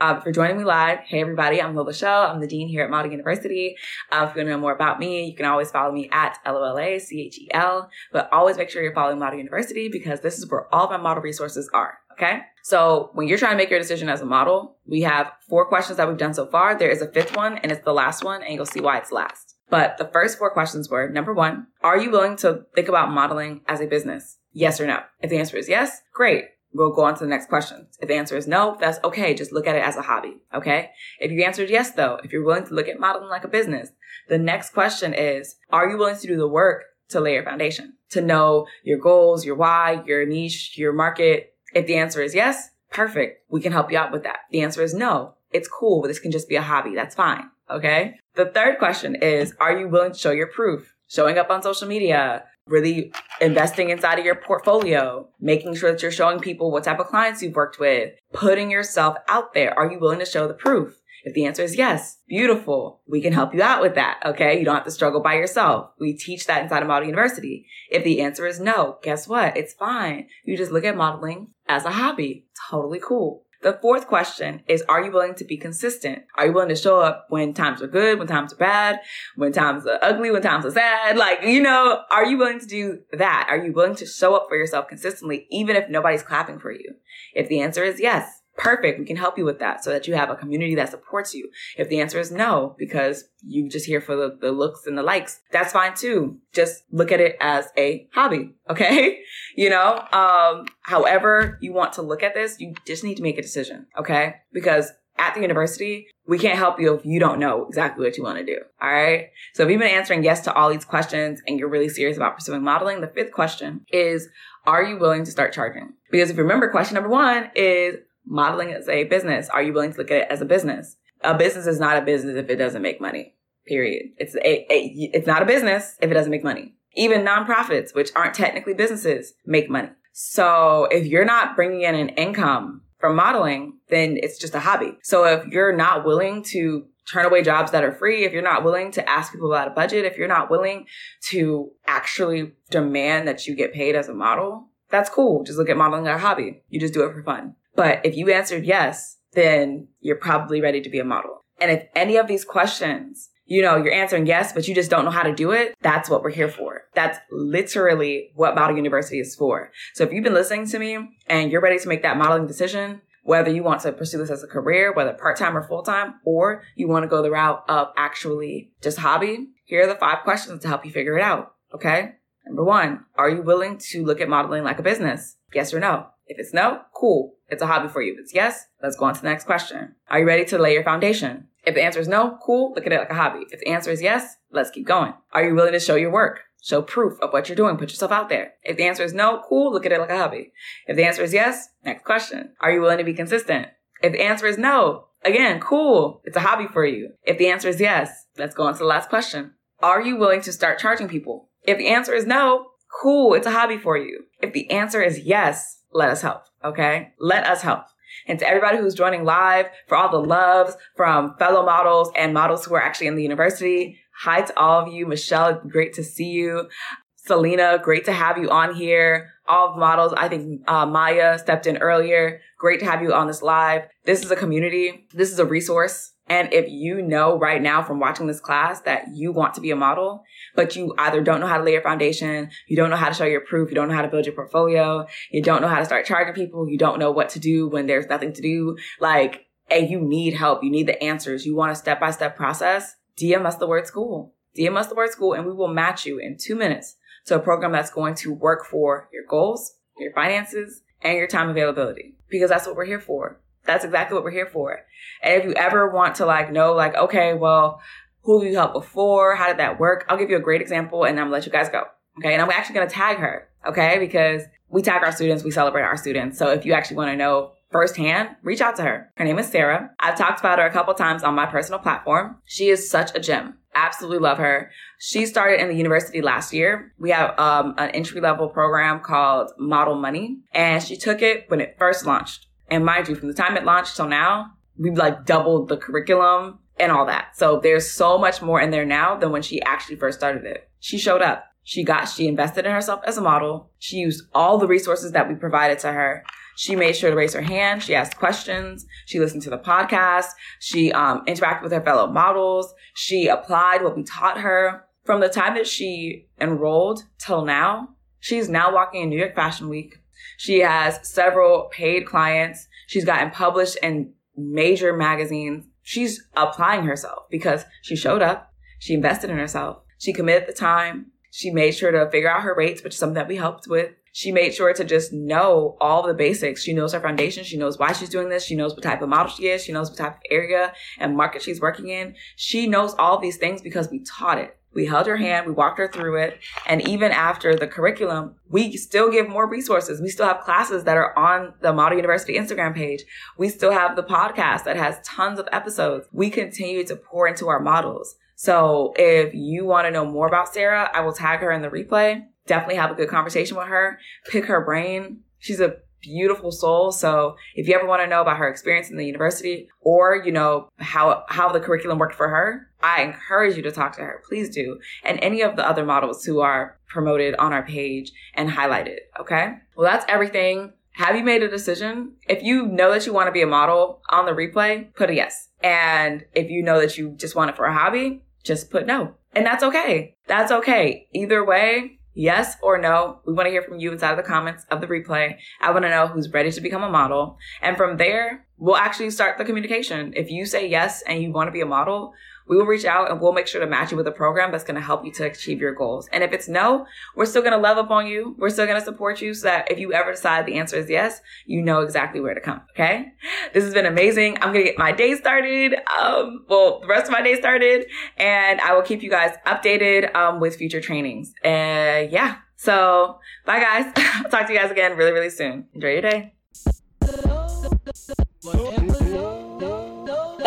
Uh, 0.00 0.20
for 0.20 0.30
joining 0.30 0.56
me 0.56 0.62
live, 0.62 1.00
hey 1.00 1.20
everybody, 1.20 1.60
I'm 1.60 1.74
Lola 1.74 1.90
Chél. 1.90 2.30
I'm 2.30 2.40
the 2.40 2.46
dean 2.46 2.68
here 2.68 2.84
at 2.84 2.90
Model 2.90 3.10
University. 3.10 3.76
Uh, 4.12 4.28
if 4.28 4.36
you 4.36 4.40
want 4.40 4.46
to 4.46 4.50
know 4.50 4.58
more 4.58 4.72
about 4.72 5.00
me, 5.00 5.24
you 5.24 5.34
can 5.34 5.44
always 5.44 5.72
follow 5.72 5.90
me 5.90 6.08
at 6.12 6.38
L-O-L-A-C-H-E-L, 6.44 7.90
but 8.12 8.32
always 8.32 8.56
make 8.56 8.70
sure 8.70 8.80
you're 8.80 8.94
following 8.94 9.18
Model 9.18 9.38
University 9.38 9.88
because 9.88 10.20
this 10.20 10.38
is 10.38 10.48
where 10.48 10.72
all 10.72 10.88
my 10.88 10.98
model 10.98 11.20
resources 11.20 11.68
are. 11.74 11.98
Okay. 12.12 12.42
So 12.62 13.10
when 13.14 13.26
you're 13.26 13.38
trying 13.38 13.52
to 13.52 13.56
make 13.56 13.70
your 13.70 13.80
decision 13.80 14.08
as 14.08 14.20
a 14.20 14.24
model, 14.24 14.76
we 14.86 15.02
have 15.02 15.32
four 15.48 15.66
questions 15.66 15.96
that 15.96 16.06
we've 16.06 16.16
done 16.16 16.34
so 16.34 16.46
far. 16.46 16.76
There 16.76 16.90
is 16.90 17.02
a 17.02 17.10
fifth 17.10 17.36
one 17.36 17.58
and 17.58 17.72
it's 17.72 17.84
the 17.84 17.92
last 17.92 18.22
one 18.22 18.42
and 18.44 18.54
you'll 18.54 18.66
see 18.66 18.80
why 18.80 18.98
it's 18.98 19.10
last. 19.10 19.56
But 19.68 19.98
the 19.98 20.06
first 20.06 20.38
four 20.38 20.50
questions 20.50 20.88
were 20.88 21.08
number 21.08 21.34
one, 21.34 21.66
are 21.82 21.98
you 21.98 22.12
willing 22.12 22.36
to 22.36 22.66
think 22.74 22.88
about 22.88 23.10
modeling 23.10 23.62
as 23.66 23.80
a 23.80 23.86
business? 23.86 24.38
Yes 24.52 24.80
or 24.80 24.86
no? 24.86 25.00
If 25.20 25.30
the 25.30 25.38
answer 25.38 25.56
is 25.56 25.68
yes, 25.68 26.02
great. 26.14 26.44
We'll 26.72 26.92
go 26.92 27.04
on 27.04 27.14
to 27.14 27.24
the 27.24 27.30
next 27.30 27.48
question. 27.48 27.86
If 28.00 28.08
the 28.08 28.14
answer 28.14 28.36
is 28.36 28.46
no, 28.46 28.76
that's 28.78 29.02
okay. 29.02 29.34
Just 29.34 29.52
look 29.52 29.66
at 29.66 29.76
it 29.76 29.82
as 29.82 29.96
a 29.96 30.02
hobby. 30.02 30.36
Okay. 30.54 30.90
If 31.18 31.32
you 31.32 31.42
answered 31.42 31.70
yes, 31.70 31.92
though, 31.92 32.18
if 32.22 32.32
you're 32.32 32.44
willing 32.44 32.66
to 32.66 32.74
look 32.74 32.88
at 32.88 33.00
modeling 33.00 33.30
like 33.30 33.44
a 33.44 33.48
business, 33.48 33.90
the 34.28 34.38
next 34.38 34.70
question 34.70 35.14
is, 35.14 35.56
are 35.70 35.88
you 35.88 35.96
willing 35.96 36.18
to 36.18 36.26
do 36.26 36.36
the 36.36 36.48
work 36.48 36.84
to 37.08 37.20
lay 37.20 37.34
your 37.34 37.44
foundation, 37.44 37.94
to 38.10 38.20
know 38.20 38.66
your 38.84 38.98
goals, 38.98 39.44
your 39.44 39.56
why, 39.56 40.02
your 40.06 40.26
niche, 40.26 40.76
your 40.76 40.92
market, 40.92 41.54
if 41.74 41.86
the 41.86 41.96
answer 41.96 42.20
is 42.20 42.34
yes, 42.34 42.70
perfect. 42.90 43.44
We 43.50 43.60
can 43.60 43.72
help 43.72 43.90
you 43.90 43.98
out 43.98 44.12
with 44.12 44.24
that. 44.24 44.40
The 44.50 44.60
answer 44.60 44.82
is 44.82 44.94
no. 44.94 45.34
It's 45.50 45.68
cool, 45.68 46.02
this 46.02 46.18
can 46.18 46.30
just 46.30 46.48
be 46.48 46.56
a 46.56 46.62
hobby. 46.62 46.94
That's 46.94 47.14
fine. 47.14 47.50
Okay. 47.70 48.16
The 48.34 48.46
third 48.46 48.78
question 48.78 49.14
is, 49.16 49.54
are 49.60 49.78
you 49.78 49.88
willing 49.88 50.12
to 50.12 50.18
show 50.18 50.30
your 50.30 50.46
proof? 50.46 50.94
Showing 51.08 51.38
up 51.38 51.50
on 51.50 51.62
social 51.62 51.88
media, 51.88 52.44
really 52.68 53.12
investing 53.40 53.90
inside 53.90 54.18
of 54.18 54.24
your 54.24 54.34
portfolio, 54.34 55.28
making 55.40 55.74
sure 55.74 55.92
that 55.92 56.02
you're 56.02 56.10
showing 56.10 56.40
people 56.40 56.70
what 56.70 56.84
type 56.84 57.00
of 57.00 57.06
clients 57.06 57.42
you've 57.42 57.56
worked 57.56 57.78
with, 57.78 58.12
putting 58.32 58.70
yourself 58.70 59.16
out 59.28 59.54
there. 59.54 59.78
Are 59.78 59.90
you 59.90 59.98
willing 59.98 60.18
to 60.20 60.26
show 60.26 60.46
the 60.46 60.54
proof? 60.54 61.00
If 61.24 61.34
the 61.34 61.46
answer 61.46 61.62
is 61.62 61.76
yes, 61.76 62.18
beautiful. 62.28 63.02
We 63.06 63.20
can 63.20 63.32
help 63.32 63.52
you 63.52 63.62
out 63.62 63.82
with 63.82 63.96
that. 63.96 64.20
Okay. 64.24 64.58
You 64.58 64.64
don't 64.64 64.76
have 64.76 64.84
to 64.84 64.90
struggle 64.90 65.20
by 65.20 65.34
yourself. 65.34 65.90
We 65.98 66.14
teach 66.14 66.46
that 66.46 66.62
inside 66.62 66.82
of 66.82 66.88
Model 66.88 67.08
University. 67.08 67.66
If 67.90 68.04
the 68.04 68.20
answer 68.20 68.46
is 68.46 68.60
no, 68.60 68.98
guess 69.02 69.26
what? 69.26 69.56
It's 69.56 69.74
fine. 69.74 70.28
You 70.44 70.56
just 70.56 70.72
look 70.72 70.84
at 70.84 70.96
modeling 70.96 71.48
as 71.66 71.84
a 71.84 71.90
hobby. 71.90 72.46
Totally 72.70 73.00
cool. 73.00 73.44
The 73.60 73.78
fourth 73.82 74.06
question 74.06 74.62
is, 74.68 74.82
are 74.88 75.02
you 75.04 75.10
willing 75.10 75.34
to 75.34 75.44
be 75.44 75.56
consistent? 75.56 76.22
Are 76.36 76.46
you 76.46 76.52
willing 76.52 76.68
to 76.68 76.76
show 76.76 77.00
up 77.00 77.26
when 77.28 77.54
times 77.54 77.82
are 77.82 77.88
good, 77.88 78.18
when 78.18 78.28
times 78.28 78.52
are 78.52 78.56
bad, 78.56 79.00
when 79.34 79.52
times 79.52 79.84
are 79.84 79.98
ugly, 80.00 80.30
when 80.30 80.42
times 80.42 80.64
are 80.64 80.70
sad? 80.70 81.16
Like, 81.16 81.42
you 81.42 81.60
know, 81.60 82.02
are 82.12 82.24
you 82.24 82.38
willing 82.38 82.60
to 82.60 82.66
do 82.66 83.00
that? 83.12 83.48
Are 83.50 83.58
you 83.58 83.72
willing 83.72 83.96
to 83.96 84.06
show 84.06 84.36
up 84.36 84.46
for 84.48 84.56
yourself 84.56 84.86
consistently, 84.86 85.48
even 85.50 85.74
if 85.74 85.88
nobody's 85.88 86.22
clapping 86.22 86.60
for 86.60 86.70
you? 86.70 86.94
If 87.34 87.48
the 87.48 87.60
answer 87.60 87.82
is 87.82 88.00
yes, 88.00 88.37
perfect. 88.58 88.98
We 88.98 89.06
can 89.06 89.16
help 89.16 89.38
you 89.38 89.44
with 89.44 89.60
that 89.60 89.82
so 89.82 89.90
that 89.90 90.06
you 90.06 90.14
have 90.14 90.28
a 90.28 90.36
community 90.36 90.74
that 90.74 90.90
supports 90.90 91.32
you. 91.32 91.48
If 91.78 91.88
the 91.88 92.00
answer 92.00 92.18
is 92.18 92.30
no, 92.30 92.74
because 92.76 93.24
you 93.42 93.68
just 93.68 93.86
here 93.86 94.00
for 94.00 94.16
the, 94.16 94.36
the 94.38 94.52
looks 94.52 94.86
and 94.86 94.98
the 94.98 95.02
likes, 95.02 95.40
that's 95.52 95.72
fine 95.72 95.94
too. 95.94 96.38
Just 96.52 96.82
look 96.90 97.12
at 97.12 97.20
it 97.20 97.36
as 97.40 97.68
a 97.78 98.08
hobby. 98.12 98.54
Okay. 98.68 99.20
you 99.56 99.70
know, 99.70 100.04
um, 100.12 100.66
however 100.82 101.56
you 101.62 101.72
want 101.72 101.94
to 101.94 102.02
look 102.02 102.22
at 102.22 102.34
this, 102.34 102.60
you 102.60 102.74
just 102.86 103.02
need 103.02 103.16
to 103.16 103.22
make 103.22 103.38
a 103.38 103.42
decision. 103.42 103.86
Okay. 103.98 104.34
Because 104.52 104.92
at 105.16 105.34
the 105.34 105.40
university, 105.40 106.06
we 106.26 106.38
can't 106.38 106.58
help 106.58 106.78
you 106.78 106.92
if 106.94 107.04
you 107.06 107.18
don't 107.18 107.38
know 107.38 107.64
exactly 107.66 108.04
what 108.04 108.16
you 108.18 108.22
want 108.22 108.38
to 108.38 108.44
do. 108.44 108.58
All 108.80 108.90
right. 108.90 109.28
So 109.54 109.64
if 109.64 109.70
you've 109.70 109.80
been 109.80 109.90
answering 109.90 110.22
yes 110.22 110.42
to 110.42 110.52
all 110.52 110.68
these 110.68 110.84
questions 110.84 111.40
and 111.46 111.58
you're 111.58 111.70
really 111.70 111.88
serious 111.88 112.18
about 112.18 112.36
pursuing 112.36 112.62
modeling, 112.62 113.00
the 113.00 113.08
fifth 113.08 113.32
question 113.32 113.86
is, 113.90 114.28
are 114.66 114.82
you 114.82 114.98
willing 114.98 115.24
to 115.24 115.30
start 115.30 115.54
charging? 115.54 115.94
Because 116.10 116.28
if 116.28 116.36
you 116.36 116.42
remember, 116.42 116.70
question 116.70 116.94
number 116.94 117.08
one 117.08 117.50
is, 117.54 117.96
modeling 118.28 118.70
is 118.70 118.88
a 118.88 119.04
business. 119.04 119.48
Are 119.48 119.62
you 119.62 119.72
willing 119.72 119.92
to 119.92 119.98
look 119.98 120.10
at 120.10 120.18
it 120.18 120.28
as 120.30 120.40
a 120.40 120.44
business? 120.44 120.96
A 121.22 121.36
business 121.36 121.66
is 121.66 121.80
not 121.80 121.96
a 121.96 122.02
business 122.02 122.36
if 122.36 122.48
it 122.48 122.56
doesn't 122.56 122.82
make 122.82 123.00
money. 123.00 123.34
Period. 123.66 124.10
It's 124.18 124.34
a, 124.36 124.72
a 124.72 124.92
it's 125.12 125.26
not 125.26 125.42
a 125.42 125.46
business 125.46 125.96
if 126.00 126.10
it 126.10 126.14
doesn't 126.14 126.30
make 126.30 126.44
money. 126.44 126.74
Even 126.94 127.24
nonprofits, 127.24 127.94
which 127.94 128.10
aren't 128.16 128.34
technically 128.34 128.74
businesses, 128.74 129.34
make 129.44 129.68
money. 129.68 129.90
So 130.12 130.88
if 130.90 131.06
you're 131.06 131.24
not 131.24 131.54
bringing 131.54 131.82
in 131.82 131.94
an 131.94 132.08
income 132.10 132.82
from 132.98 133.16
modeling, 133.16 133.78
then 133.88 134.18
it's 134.20 134.38
just 134.38 134.54
a 134.54 134.60
hobby. 134.60 134.98
So 135.02 135.24
if 135.24 135.46
you're 135.46 135.76
not 135.76 136.04
willing 136.04 136.42
to 136.44 136.86
turn 137.10 137.26
away 137.26 137.42
jobs 137.42 137.72
that 137.72 137.84
are 137.84 137.92
free, 137.92 138.24
if 138.24 138.32
you're 138.32 138.42
not 138.42 138.64
willing 138.64 138.90
to 138.92 139.08
ask 139.08 139.32
people 139.32 139.52
about 139.52 139.68
a 139.68 139.70
budget, 139.70 140.04
if 140.04 140.16
you're 140.16 140.28
not 140.28 140.50
willing 140.50 140.86
to 141.28 141.70
actually 141.86 142.52
demand 142.70 143.28
that 143.28 143.46
you 143.46 143.54
get 143.54 143.72
paid 143.72 143.94
as 143.94 144.08
a 144.08 144.14
model, 144.14 144.68
that's 144.90 145.10
cool. 145.10 145.44
Just 145.44 145.58
look 145.58 145.68
at 145.68 145.76
modeling 145.76 146.06
as 146.06 146.16
a 146.16 146.18
hobby. 146.18 146.62
You 146.68 146.80
just 146.80 146.94
do 146.94 147.04
it 147.04 147.12
for 147.12 147.22
fun. 147.22 147.54
But 147.78 148.04
if 148.04 148.16
you 148.16 148.28
answered 148.32 148.66
yes, 148.66 149.18
then 149.34 149.86
you're 150.00 150.16
probably 150.16 150.60
ready 150.60 150.80
to 150.80 150.90
be 150.90 150.98
a 150.98 151.04
model. 151.04 151.44
And 151.60 151.70
if 151.70 151.84
any 151.94 152.16
of 152.16 152.26
these 152.26 152.44
questions, 152.44 153.28
you 153.44 153.62
know, 153.62 153.76
you're 153.76 153.92
answering 153.92 154.26
yes, 154.26 154.52
but 154.52 154.66
you 154.66 154.74
just 154.74 154.90
don't 154.90 155.04
know 155.04 155.12
how 155.12 155.22
to 155.22 155.32
do 155.32 155.52
it, 155.52 155.76
that's 155.80 156.10
what 156.10 156.24
we're 156.24 156.30
here 156.30 156.48
for. 156.48 156.82
That's 156.96 157.20
literally 157.30 158.32
what 158.34 158.56
Model 158.56 158.74
University 158.74 159.20
is 159.20 159.36
for. 159.36 159.70
So 159.94 160.02
if 160.02 160.12
you've 160.12 160.24
been 160.24 160.34
listening 160.34 160.66
to 160.66 160.78
me 160.80 160.98
and 161.28 161.52
you're 161.52 161.60
ready 161.60 161.78
to 161.78 161.88
make 161.88 162.02
that 162.02 162.16
modeling 162.16 162.48
decision, 162.48 163.00
whether 163.22 163.50
you 163.52 163.62
want 163.62 163.82
to 163.82 163.92
pursue 163.92 164.18
this 164.18 164.30
as 164.30 164.42
a 164.42 164.48
career, 164.48 164.92
whether 164.92 165.12
part-time 165.12 165.56
or 165.56 165.62
full-time, 165.62 166.14
or 166.24 166.64
you 166.74 166.88
want 166.88 167.04
to 167.04 167.08
go 167.08 167.22
the 167.22 167.30
route 167.30 167.62
of 167.68 167.92
actually 167.96 168.72
just 168.82 168.98
hobby, 168.98 169.50
here 169.66 169.84
are 169.84 169.86
the 169.86 169.94
five 169.94 170.24
questions 170.24 170.62
to 170.62 170.68
help 170.68 170.84
you 170.84 170.90
figure 170.90 171.16
it 171.16 171.22
out. 171.22 171.52
Okay. 171.72 172.14
Number 172.48 172.64
one, 172.64 173.04
are 173.16 173.30
you 173.30 173.42
willing 173.42 173.78
to 173.90 174.04
look 174.04 174.20
at 174.20 174.28
modeling 174.28 174.64
like 174.64 174.78
a 174.78 174.82
business? 174.82 175.36
Yes 175.54 175.72
or 175.72 175.80
no? 175.80 176.06
If 176.26 176.38
it's 176.38 176.52
no, 176.52 176.82
cool. 176.94 177.36
It's 177.48 177.62
a 177.62 177.66
hobby 177.66 177.88
for 177.88 178.02
you. 178.02 178.14
If 178.14 178.20
it's 178.20 178.34
yes, 178.34 178.66
let's 178.82 178.96
go 178.96 179.06
on 179.06 179.14
to 179.14 179.22
the 179.22 179.28
next 179.28 179.44
question. 179.44 179.94
Are 180.08 180.18
you 180.18 180.26
ready 180.26 180.44
to 180.46 180.58
lay 180.58 180.74
your 180.74 180.84
foundation? 180.84 181.48
If 181.64 181.74
the 181.74 181.82
answer 181.82 182.00
is 182.00 182.08
no, 182.08 182.38
cool. 182.42 182.72
Look 182.74 182.86
at 182.86 182.92
it 182.92 182.98
like 182.98 183.10
a 183.10 183.14
hobby. 183.14 183.44
If 183.50 183.60
the 183.60 183.68
answer 183.68 183.90
is 183.90 184.02
yes, 184.02 184.36
let's 184.50 184.70
keep 184.70 184.86
going. 184.86 185.14
Are 185.32 185.44
you 185.44 185.54
willing 185.54 185.72
to 185.72 185.80
show 185.80 185.96
your 185.96 186.10
work? 186.10 186.40
Show 186.62 186.82
proof 186.82 187.20
of 187.20 187.32
what 187.32 187.48
you're 187.48 187.56
doing. 187.56 187.76
Put 187.76 187.90
yourself 187.90 188.12
out 188.12 188.28
there. 188.28 188.54
If 188.62 188.76
the 188.76 188.84
answer 188.84 189.04
is 189.04 189.14
no, 189.14 189.42
cool. 189.48 189.72
Look 189.72 189.86
at 189.86 189.92
it 189.92 190.00
like 190.00 190.10
a 190.10 190.18
hobby. 190.18 190.52
If 190.86 190.96
the 190.96 191.04
answer 191.04 191.22
is 191.22 191.32
yes, 191.32 191.68
next 191.84 192.04
question. 192.04 192.52
Are 192.60 192.72
you 192.72 192.80
willing 192.80 192.98
to 192.98 193.04
be 193.04 193.14
consistent? 193.14 193.68
If 194.02 194.12
the 194.12 194.22
answer 194.22 194.46
is 194.46 194.58
no, 194.58 195.06
again, 195.24 195.60
cool. 195.60 196.20
It's 196.24 196.36
a 196.36 196.40
hobby 196.40 196.66
for 196.66 196.84
you. 196.84 197.10
If 197.22 197.38
the 197.38 197.48
answer 197.48 197.68
is 197.68 197.80
yes, 197.80 198.26
let's 198.36 198.54
go 198.54 198.64
on 198.64 198.72
to 198.72 198.78
the 198.78 198.84
last 198.84 199.08
question. 199.08 199.54
Are 199.80 200.02
you 200.02 200.16
willing 200.16 200.40
to 200.42 200.52
start 200.52 200.78
charging 200.78 201.08
people? 201.08 201.48
If 201.68 201.78
the 201.78 201.88
answer 201.88 202.14
is 202.14 202.26
no, 202.26 202.66
Cool. 202.88 203.34
It's 203.34 203.46
a 203.46 203.50
hobby 203.50 203.78
for 203.78 203.96
you. 203.96 204.24
If 204.40 204.52
the 204.52 204.70
answer 204.70 205.02
is 205.02 205.20
yes, 205.20 205.82
let 205.92 206.08
us 206.08 206.22
help. 206.22 206.42
Okay. 206.64 207.12
Let 207.18 207.46
us 207.46 207.62
help. 207.62 207.84
And 208.26 208.38
to 208.38 208.48
everybody 208.48 208.78
who's 208.78 208.94
joining 208.94 209.24
live, 209.24 209.68
for 209.86 209.96
all 209.96 210.10
the 210.10 210.26
loves 210.26 210.76
from 210.96 211.36
fellow 211.38 211.64
models 211.64 212.10
and 212.16 212.34
models 212.34 212.64
who 212.64 212.74
are 212.74 212.82
actually 212.82 213.06
in 213.06 213.16
the 213.16 213.22
university, 213.22 213.98
hi 214.22 214.42
to 214.42 214.58
all 214.58 214.80
of 214.80 214.92
you. 214.92 215.06
Michelle, 215.06 215.60
great 215.68 215.92
to 215.94 216.04
see 216.04 216.30
you. 216.30 216.68
Selena, 217.16 217.78
great 217.82 218.06
to 218.06 218.12
have 218.12 218.38
you 218.38 218.48
on 218.48 218.74
here. 218.74 219.30
All 219.46 219.74
the 219.74 219.80
models, 219.80 220.14
I 220.16 220.28
think 220.28 220.62
uh, 220.68 220.86
Maya 220.86 221.38
stepped 221.38 221.66
in 221.66 221.76
earlier. 221.78 222.40
Great 222.58 222.80
to 222.80 222.86
have 222.86 223.02
you 223.02 223.12
on 223.12 223.26
this 223.26 223.42
live. 223.42 223.82
This 224.04 224.24
is 224.24 224.30
a 224.30 224.36
community. 224.36 225.06
This 225.12 225.30
is 225.30 225.38
a 225.38 225.44
resource. 225.44 226.12
And 226.28 226.52
if 226.52 226.68
you 226.68 227.00
know 227.00 227.38
right 227.38 227.60
now 227.60 227.82
from 227.82 228.00
watching 228.00 228.26
this 228.26 228.40
class 228.40 228.82
that 228.82 229.08
you 229.14 229.32
want 229.32 229.54
to 229.54 229.60
be 229.60 229.70
a 229.70 229.76
model, 229.76 230.24
but 230.54 230.76
you 230.76 230.94
either 230.98 231.22
don't 231.22 231.40
know 231.40 231.46
how 231.46 231.56
to 231.56 231.64
lay 231.64 231.72
your 231.72 231.82
foundation, 231.82 232.50
you 232.66 232.76
don't 232.76 232.90
know 232.90 232.96
how 232.96 233.08
to 233.08 233.14
show 233.14 233.24
your 233.24 233.40
proof, 233.40 233.70
you 233.70 233.74
don't 233.74 233.88
know 233.88 233.94
how 233.94 234.02
to 234.02 234.08
build 234.08 234.26
your 234.26 234.34
portfolio, 234.34 235.06
you 235.30 235.42
don't 235.42 235.62
know 235.62 235.68
how 235.68 235.78
to 235.78 235.84
start 235.84 236.06
charging 236.06 236.34
people, 236.34 236.68
you 236.68 236.76
don't 236.76 236.98
know 236.98 237.10
what 237.10 237.30
to 237.30 237.38
do 237.38 237.68
when 237.68 237.86
there's 237.86 238.06
nothing 238.06 238.32
to 238.34 238.42
do, 238.42 238.76
like, 239.00 239.46
and 239.70 239.88
you 239.88 240.00
need 240.00 240.34
help, 240.34 240.62
you 240.62 240.70
need 240.70 240.86
the 240.86 241.02
answers, 241.02 241.46
you 241.46 241.54
want 241.54 241.72
a 241.72 241.74
step 241.74 242.00
by 242.00 242.10
step 242.10 242.36
process, 242.36 242.96
DM 243.16 243.46
us 243.46 243.56
the 243.56 243.66
word 243.66 243.86
school. 243.86 244.34
DM 244.56 244.76
us 244.76 244.88
the 244.88 244.94
word 244.94 245.10
school 245.10 245.34
and 245.34 245.46
we 245.46 245.52
will 245.52 245.68
match 245.68 246.04
you 246.04 246.18
in 246.18 246.36
two 246.36 246.56
minutes 246.56 246.96
to 247.26 247.36
a 247.36 247.40
program 247.40 247.72
that's 247.72 247.90
going 247.90 248.14
to 248.14 248.32
work 248.32 248.64
for 248.64 249.08
your 249.12 249.24
goals, 249.28 249.76
your 249.98 250.12
finances, 250.12 250.82
and 251.02 251.16
your 251.16 251.26
time 251.26 251.48
availability. 251.48 252.16
Because 252.28 252.50
that's 252.50 252.66
what 252.66 252.76
we're 252.76 252.84
here 252.84 253.00
for. 253.00 253.40
That's 253.68 253.84
exactly 253.84 254.14
what 254.14 254.24
we're 254.24 254.30
here 254.30 254.48
for. 254.50 254.80
And 255.22 255.40
if 255.40 255.44
you 255.44 255.52
ever 255.52 255.90
want 255.90 256.16
to 256.16 256.26
like 256.26 256.50
know, 256.50 256.72
like, 256.72 256.96
okay, 256.96 257.34
well, 257.34 257.80
who 258.22 258.40
have 258.40 258.50
you 258.50 258.56
helped 258.56 258.72
before? 258.72 259.36
How 259.36 259.46
did 259.46 259.58
that 259.58 259.78
work? 259.78 260.06
I'll 260.08 260.16
give 260.16 260.30
you 260.30 260.36
a 260.36 260.40
great 260.40 260.62
example 260.62 261.04
and 261.04 261.20
I'm 261.20 261.26
gonna 261.26 261.34
let 261.34 261.44
you 261.46 261.52
guys 261.52 261.68
go. 261.68 261.84
Okay. 262.18 262.32
And 262.32 262.40
I'm 262.40 262.50
actually 262.50 262.76
gonna 262.76 262.88
tag 262.88 263.18
her. 263.18 263.46
Okay. 263.68 263.98
Because 263.98 264.42
we 264.70 264.80
tag 264.80 265.04
our 265.04 265.12
students, 265.12 265.44
we 265.44 265.50
celebrate 265.50 265.82
our 265.82 265.98
students. 265.98 266.38
So 266.38 266.48
if 266.48 266.64
you 266.64 266.72
actually 266.72 266.96
want 266.96 267.10
to 267.10 267.16
know 267.16 267.52
firsthand, 267.70 268.30
reach 268.42 268.62
out 268.62 268.76
to 268.76 268.82
her. 268.82 269.10
Her 269.16 269.24
name 269.24 269.38
is 269.38 269.48
Sarah. 269.48 269.90
I've 270.00 270.16
talked 270.16 270.40
about 270.40 270.58
her 270.58 270.66
a 270.66 270.72
couple 270.72 270.94
times 270.94 271.22
on 271.22 271.34
my 271.34 271.44
personal 271.44 271.78
platform. 271.78 272.36
She 272.46 272.70
is 272.70 272.88
such 272.88 273.14
a 273.14 273.20
gem. 273.20 273.58
Absolutely 273.74 274.18
love 274.18 274.38
her. 274.38 274.70
She 274.98 275.26
started 275.26 275.60
in 275.60 275.68
the 275.68 275.76
university 275.76 276.22
last 276.22 276.54
year. 276.54 276.94
We 276.98 277.10
have 277.10 277.38
um, 277.38 277.74
an 277.76 277.90
entry 277.90 278.22
level 278.22 278.48
program 278.48 279.00
called 279.00 279.52
Model 279.58 279.94
Money, 279.94 280.38
and 280.52 280.82
she 280.82 280.96
took 280.96 281.20
it 281.20 281.44
when 281.48 281.60
it 281.60 281.76
first 281.78 282.06
launched. 282.06 282.47
And 282.70 282.84
mind 282.84 283.08
you, 283.08 283.14
from 283.14 283.28
the 283.28 283.34
time 283.34 283.56
it 283.56 283.64
launched 283.64 283.96
till 283.96 284.08
now, 284.08 284.52
we've 284.76 284.96
like 284.96 285.24
doubled 285.24 285.68
the 285.68 285.76
curriculum 285.76 286.58
and 286.78 286.92
all 286.92 287.06
that. 287.06 287.36
So 287.36 287.60
there's 287.60 287.90
so 287.90 288.18
much 288.18 288.42
more 288.42 288.60
in 288.60 288.70
there 288.70 288.84
now 288.84 289.16
than 289.16 289.32
when 289.32 289.42
she 289.42 289.60
actually 289.62 289.96
first 289.96 290.18
started 290.18 290.44
it. 290.44 290.70
She 290.80 290.98
showed 290.98 291.22
up. 291.22 291.44
She 291.64 291.84
got, 291.84 292.08
she 292.08 292.26
invested 292.26 292.64
in 292.64 292.72
herself 292.72 293.00
as 293.04 293.18
a 293.18 293.22
model. 293.22 293.70
She 293.78 293.96
used 293.98 294.24
all 294.34 294.56
the 294.56 294.66
resources 294.66 295.12
that 295.12 295.28
we 295.28 295.34
provided 295.34 295.78
to 295.80 295.92
her. 295.92 296.24
She 296.56 296.74
made 296.74 296.96
sure 296.96 297.10
to 297.10 297.16
raise 297.16 297.34
her 297.34 297.42
hand. 297.42 297.82
She 297.82 297.94
asked 297.94 298.16
questions. 298.16 298.86
She 299.06 299.20
listened 299.20 299.42
to 299.42 299.50
the 299.50 299.58
podcast. 299.58 300.30
She 300.60 300.90
um, 300.92 301.24
interacted 301.26 301.62
with 301.62 301.72
her 301.72 301.82
fellow 301.82 302.06
models. 302.10 302.72
She 302.94 303.28
applied 303.28 303.82
what 303.82 303.96
we 303.96 304.02
taught 304.02 304.40
her. 304.40 304.86
From 305.04 305.20
the 305.20 305.28
time 305.28 305.54
that 305.54 305.66
she 305.66 306.28
enrolled 306.40 307.04
till 307.18 307.44
now, 307.44 307.90
she's 308.18 308.48
now 308.48 308.74
walking 308.74 309.02
in 309.02 309.10
New 309.10 309.18
York 309.18 309.34
Fashion 309.34 309.68
Week. 309.68 309.98
She 310.36 310.60
has 310.60 311.00
several 311.08 311.68
paid 311.72 312.06
clients. 312.06 312.68
She's 312.86 313.04
gotten 313.04 313.30
published 313.30 313.76
in 313.82 314.12
major 314.36 314.96
magazines. 314.96 315.66
She's 315.82 316.22
applying 316.36 316.84
herself 316.84 317.24
because 317.30 317.64
she 317.82 317.96
showed 317.96 318.22
up. 318.22 318.52
She 318.78 318.94
invested 318.94 319.30
in 319.30 319.38
herself. 319.38 319.78
She 319.98 320.12
committed 320.12 320.48
the 320.48 320.52
time. 320.52 321.12
She 321.30 321.50
made 321.50 321.72
sure 321.72 321.90
to 321.90 322.10
figure 322.10 322.30
out 322.30 322.42
her 322.42 322.54
rates, 322.54 322.82
which 322.82 322.94
is 322.94 322.98
something 322.98 323.14
that 323.14 323.28
we 323.28 323.36
helped 323.36 323.66
with. 323.66 323.92
She 324.12 324.32
made 324.32 324.54
sure 324.54 324.72
to 324.72 324.84
just 324.84 325.12
know 325.12 325.76
all 325.80 326.06
the 326.06 326.14
basics. 326.14 326.62
She 326.62 326.72
knows 326.72 326.92
her 326.92 327.00
foundation. 327.00 327.44
She 327.44 327.56
knows 327.56 327.78
why 327.78 327.92
she's 327.92 328.08
doing 328.08 328.28
this. 328.28 328.44
She 328.44 328.56
knows 328.56 328.74
what 328.74 328.82
type 328.82 329.02
of 329.02 329.08
model 329.08 329.30
she 329.30 329.48
is. 329.48 329.62
She 329.62 329.72
knows 329.72 329.90
what 329.90 329.98
type 329.98 330.16
of 330.16 330.22
area 330.30 330.72
and 330.98 331.16
market 331.16 331.42
she's 331.42 331.60
working 331.60 331.88
in. 331.88 332.16
She 332.34 332.66
knows 332.66 332.94
all 332.98 333.18
these 333.18 333.36
things 333.36 333.62
because 333.62 333.88
we 333.90 334.02
taught 334.02 334.38
it. 334.38 334.57
We 334.74 334.86
held 334.86 335.06
her 335.06 335.16
hand, 335.16 335.46
we 335.46 335.52
walked 335.52 335.78
her 335.78 335.88
through 335.88 336.16
it. 336.22 336.38
And 336.66 336.86
even 336.86 337.10
after 337.10 337.56
the 337.56 337.66
curriculum, 337.66 338.36
we 338.48 338.76
still 338.76 339.10
give 339.10 339.28
more 339.28 339.48
resources. 339.48 340.00
We 340.00 340.08
still 340.08 340.26
have 340.26 340.40
classes 340.40 340.84
that 340.84 340.96
are 340.96 341.18
on 341.18 341.54
the 341.60 341.72
Model 341.72 341.96
University 341.96 342.34
Instagram 342.34 342.74
page. 342.74 343.04
We 343.36 343.48
still 343.48 343.72
have 343.72 343.96
the 343.96 344.02
podcast 344.02 344.64
that 344.64 344.76
has 344.76 345.00
tons 345.04 345.38
of 345.38 345.48
episodes. 345.52 346.06
We 346.12 346.30
continue 346.30 346.84
to 346.84 346.96
pour 346.96 347.26
into 347.26 347.48
our 347.48 347.60
models. 347.60 348.16
So 348.36 348.92
if 348.96 349.34
you 349.34 349.64
want 349.64 349.86
to 349.86 349.90
know 349.90 350.04
more 350.04 350.28
about 350.28 350.54
Sarah, 350.54 350.90
I 350.94 351.00
will 351.00 351.12
tag 351.12 351.40
her 351.40 351.50
in 351.50 351.62
the 351.62 351.68
replay. 351.68 352.24
Definitely 352.46 352.76
have 352.76 352.90
a 352.90 352.94
good 352.94 353.08
conversation 353.08 353.56
with 353.56 353.66
her. 353.66 353.98
Pick 354.26 354.46
her 354.46 354.64
brain. 354.64 355.20
She's 355.38 355.60
a 355.60 355.76
beautiful 356.00 356.52
soul. 356.52 356.92
So 356.92 357.36
if 357.54 357.68
you 357.68 357.74
ever 357.74 357.86
want 357.86 358.02
to 358.02 358.06
know 358.06 358.22
about 358.22 358.36
her 358.36 358.48
experience 358.48 358.90
in 358.90 358.96
the 358.96 359.06
university 359.06 359.68
or, 359.80 360.22
you 360.24 360.32
know, 360.32 360.68
how, 360.78 361.24
how 361.28 361.50
the 361.50 361.60
curriculum 361.60 361.98
worked 361.98 362.14
for 362.14 362.28
her, 362.28 362.68
I 362.82 363.02
encourage 363.02 363.56
you 363.56 363.62
to 363.62 363.72
talk 363.72 363.96
to 363.96 364.02
her. 364.02 364.22
Please 364.28 364.48
do. 364.48 364.78
And 365.04 365.18
any 365.20 365.42
of 365.42 365.56
the 365.56 365.68
other 365.68 365.84
models 365.84 366.24
who 366.24 366.40
are 366.40 366.78
promoted 366.88 367.34
on 367.36 367.52
our 367.52 367.64
page 367.64 368.12
and 368.34 368.50
highlighted. 368.50 368.98
Okay. 369.20 369.54
Well, 369.76 369.90
that's 369.90 370.06
everything. 370.08 370.72
Have 370.92 371.14
you 371.14 371.22
made 371.22 371.42
a 371.42 371.48
decision? 371.48 372.14
If 372.28 372.42
you 372.42 372.66
know 372.66 372.92
that 372.92 373.06
you 373.06 373.12
want 373.12 373.28
to 373.28 373.32
be 373.32 373.42
a 373.42 373.46
model 373.46 374.00
on 374.10 374.26
the 374.26 374.32
replay, 374.32 374.92
put 374.94 375.10
a 375.10 375.14
yes. 375.14 375.48
And 375.62 376.24
if 376.34 376.50
you 376.50 376.62
know 376.62 376.80
that 376.80 376.98
you 376.98 377.10
just 377.16 377.36
want 377.36 377.50
it 377.50 377.56
for 377.56 377.66
a 377.66 377.74
hobby, 377.74 378.22
just 378.42 378.70
put 378.70 378.86
no. 378.86 379.14
And 379.34 379.46
that's 379.46 379.62
okay. 379.62 380.16
That's 380.26 380.50
okay. 380.50 381.06
Either 381.12 381.44
way, 381.44 381.97
yes 382.18 382.56
or 382.62 382.78
no. 382.78 383.20
We 383.24 383.32
want 383.32 383.46
to 383.46 383.50
hear 383.50 383.62
from 383.62 383.78
you 383.78 383.92
inside 383.92 384.10
of 384.10 384.16
the 384.16 384.22
comments 384.22 384.66
of 384.70 384.80
the 384.80 384.88
replay. 384.88 385.38
I 385.60 385.70
want 385.70 385.84
to 385.84 385.90
know 385.90 386.08
who's 386.08 386.32
ready 386.32 386.50
to 386.50 386.60
become 386.60 386.82
a 386.82 386.90
model. 386.90 387.38
And 387.62 387.76
from 387.76 387.96
there, 387.96 388.44
we'll 388.58 388.76
actually 388.76 389.10
start 389.10 389.38
the 389.38 389.44
communication. 389.44 390.12
If 390.16 390.30
you 390.30 390.44
say 390.44 390.68
yes 390.68 391.02
and 391.02 391.22
you 391.22 391.32
want 391.32 391.46
to 391.46 391.52
be 391.52 391.60
a 391.60 391.66
model, 391.66 392.12
we 392.48 392.56
will 392.56 392.66
reach 392.66 392.84
out 392.84 393.10
and 393.10 393.20
we'll 393.20 393.32
make 393.32 393.46
sure 393.46 393.60
to 393.60 393.66
match 393.66 393.90
you 393.90 393.96
with 393.96 394.06
a 394.06 394.12
program 394.12 394.50
that's 394.50 394.64
going 394.64 394.74
to 394.74 394.80
help 394.80 395.04
you 395.04 395.12
to 395.12 395.24
achieve 395.24 395.60
your 395.60 395.74
goals. 395.74 396.08
And 396.12 396.24
if 396.24 396.32
it's 396.32 396.48
no, 396.48 396.86
we're 397.14 397.26
still 397.26 397.42
going 397.42 397.52
to 397.52 397.58
love 397.58 397.78
up 397.78 397.90
on 397.90 398.06
you. 398.06 398.34
We're 398.38 398.50
still 398.50 398.66
going 398.66 398.78
to 398.78 398.84
support 398.84 399.20
you 399.20 399.34
so 399.34 399.48
that 399.48 399.70
if 399.70 399.78
you 399.78 399.92
ever 399.92 400.12
decide 400.12 400.46
the 400.46 400.58
answer 400.58 400.76
is 400.76 400.88
yes, 400.88 401.20
you 401.46 401.62
know 401.62 401.80
exactly 401.80 402.20
where 402.20 402.34
to 402.34 402.40
come. 402.40 402.60
Okay. 402.70 403.12
This 403.52 403.64
has 403.64 403.74
been 403.74 403.86
amazing. 403.86 404.36
I'm 404.36 404.52
going 404.52 404.64
to 404.64 404.70
get 404.70 404.78
my 404.78 404.92
day 404.92 405.14
started. 405.14 405.74
Um, 406.00 406.44
well, 406.48 406.80
the 406.80 406.86
rest 406.86 407.06
of 407.06 407.12
my 407.12 407.22
day 407.22 407.36
started 407.36 407.86
and 408.16 408.60
I 408.60 408.74
will 408.74 408.82
keep 408.82 409.02
you 409.02 409.10
guys 409.10 409.34
updated, 409.46 410.14
um, 410.14 410.40
with 410.40 410.56
future 410.56 410.80
trainings. 410.80 411.32
And 411.44 412.08
uh, 412.08 412.10
yeah. 412.10 412.36
So 412.56 413.20
bye 413.46 413.60
guys. 413.60 413.92
I'll 413.96 414.30
talk 414.30 414.46
to 414.46 414.52
you 414.52 414.58
guys 414.58 414.70
again 414.70 414.96
really, 414.96 415.12
really 415.12 415.30
soon. 415.30 415.66
Enjoy 415.74 415.92
your 415.92 416.02
day. 416.02 416.34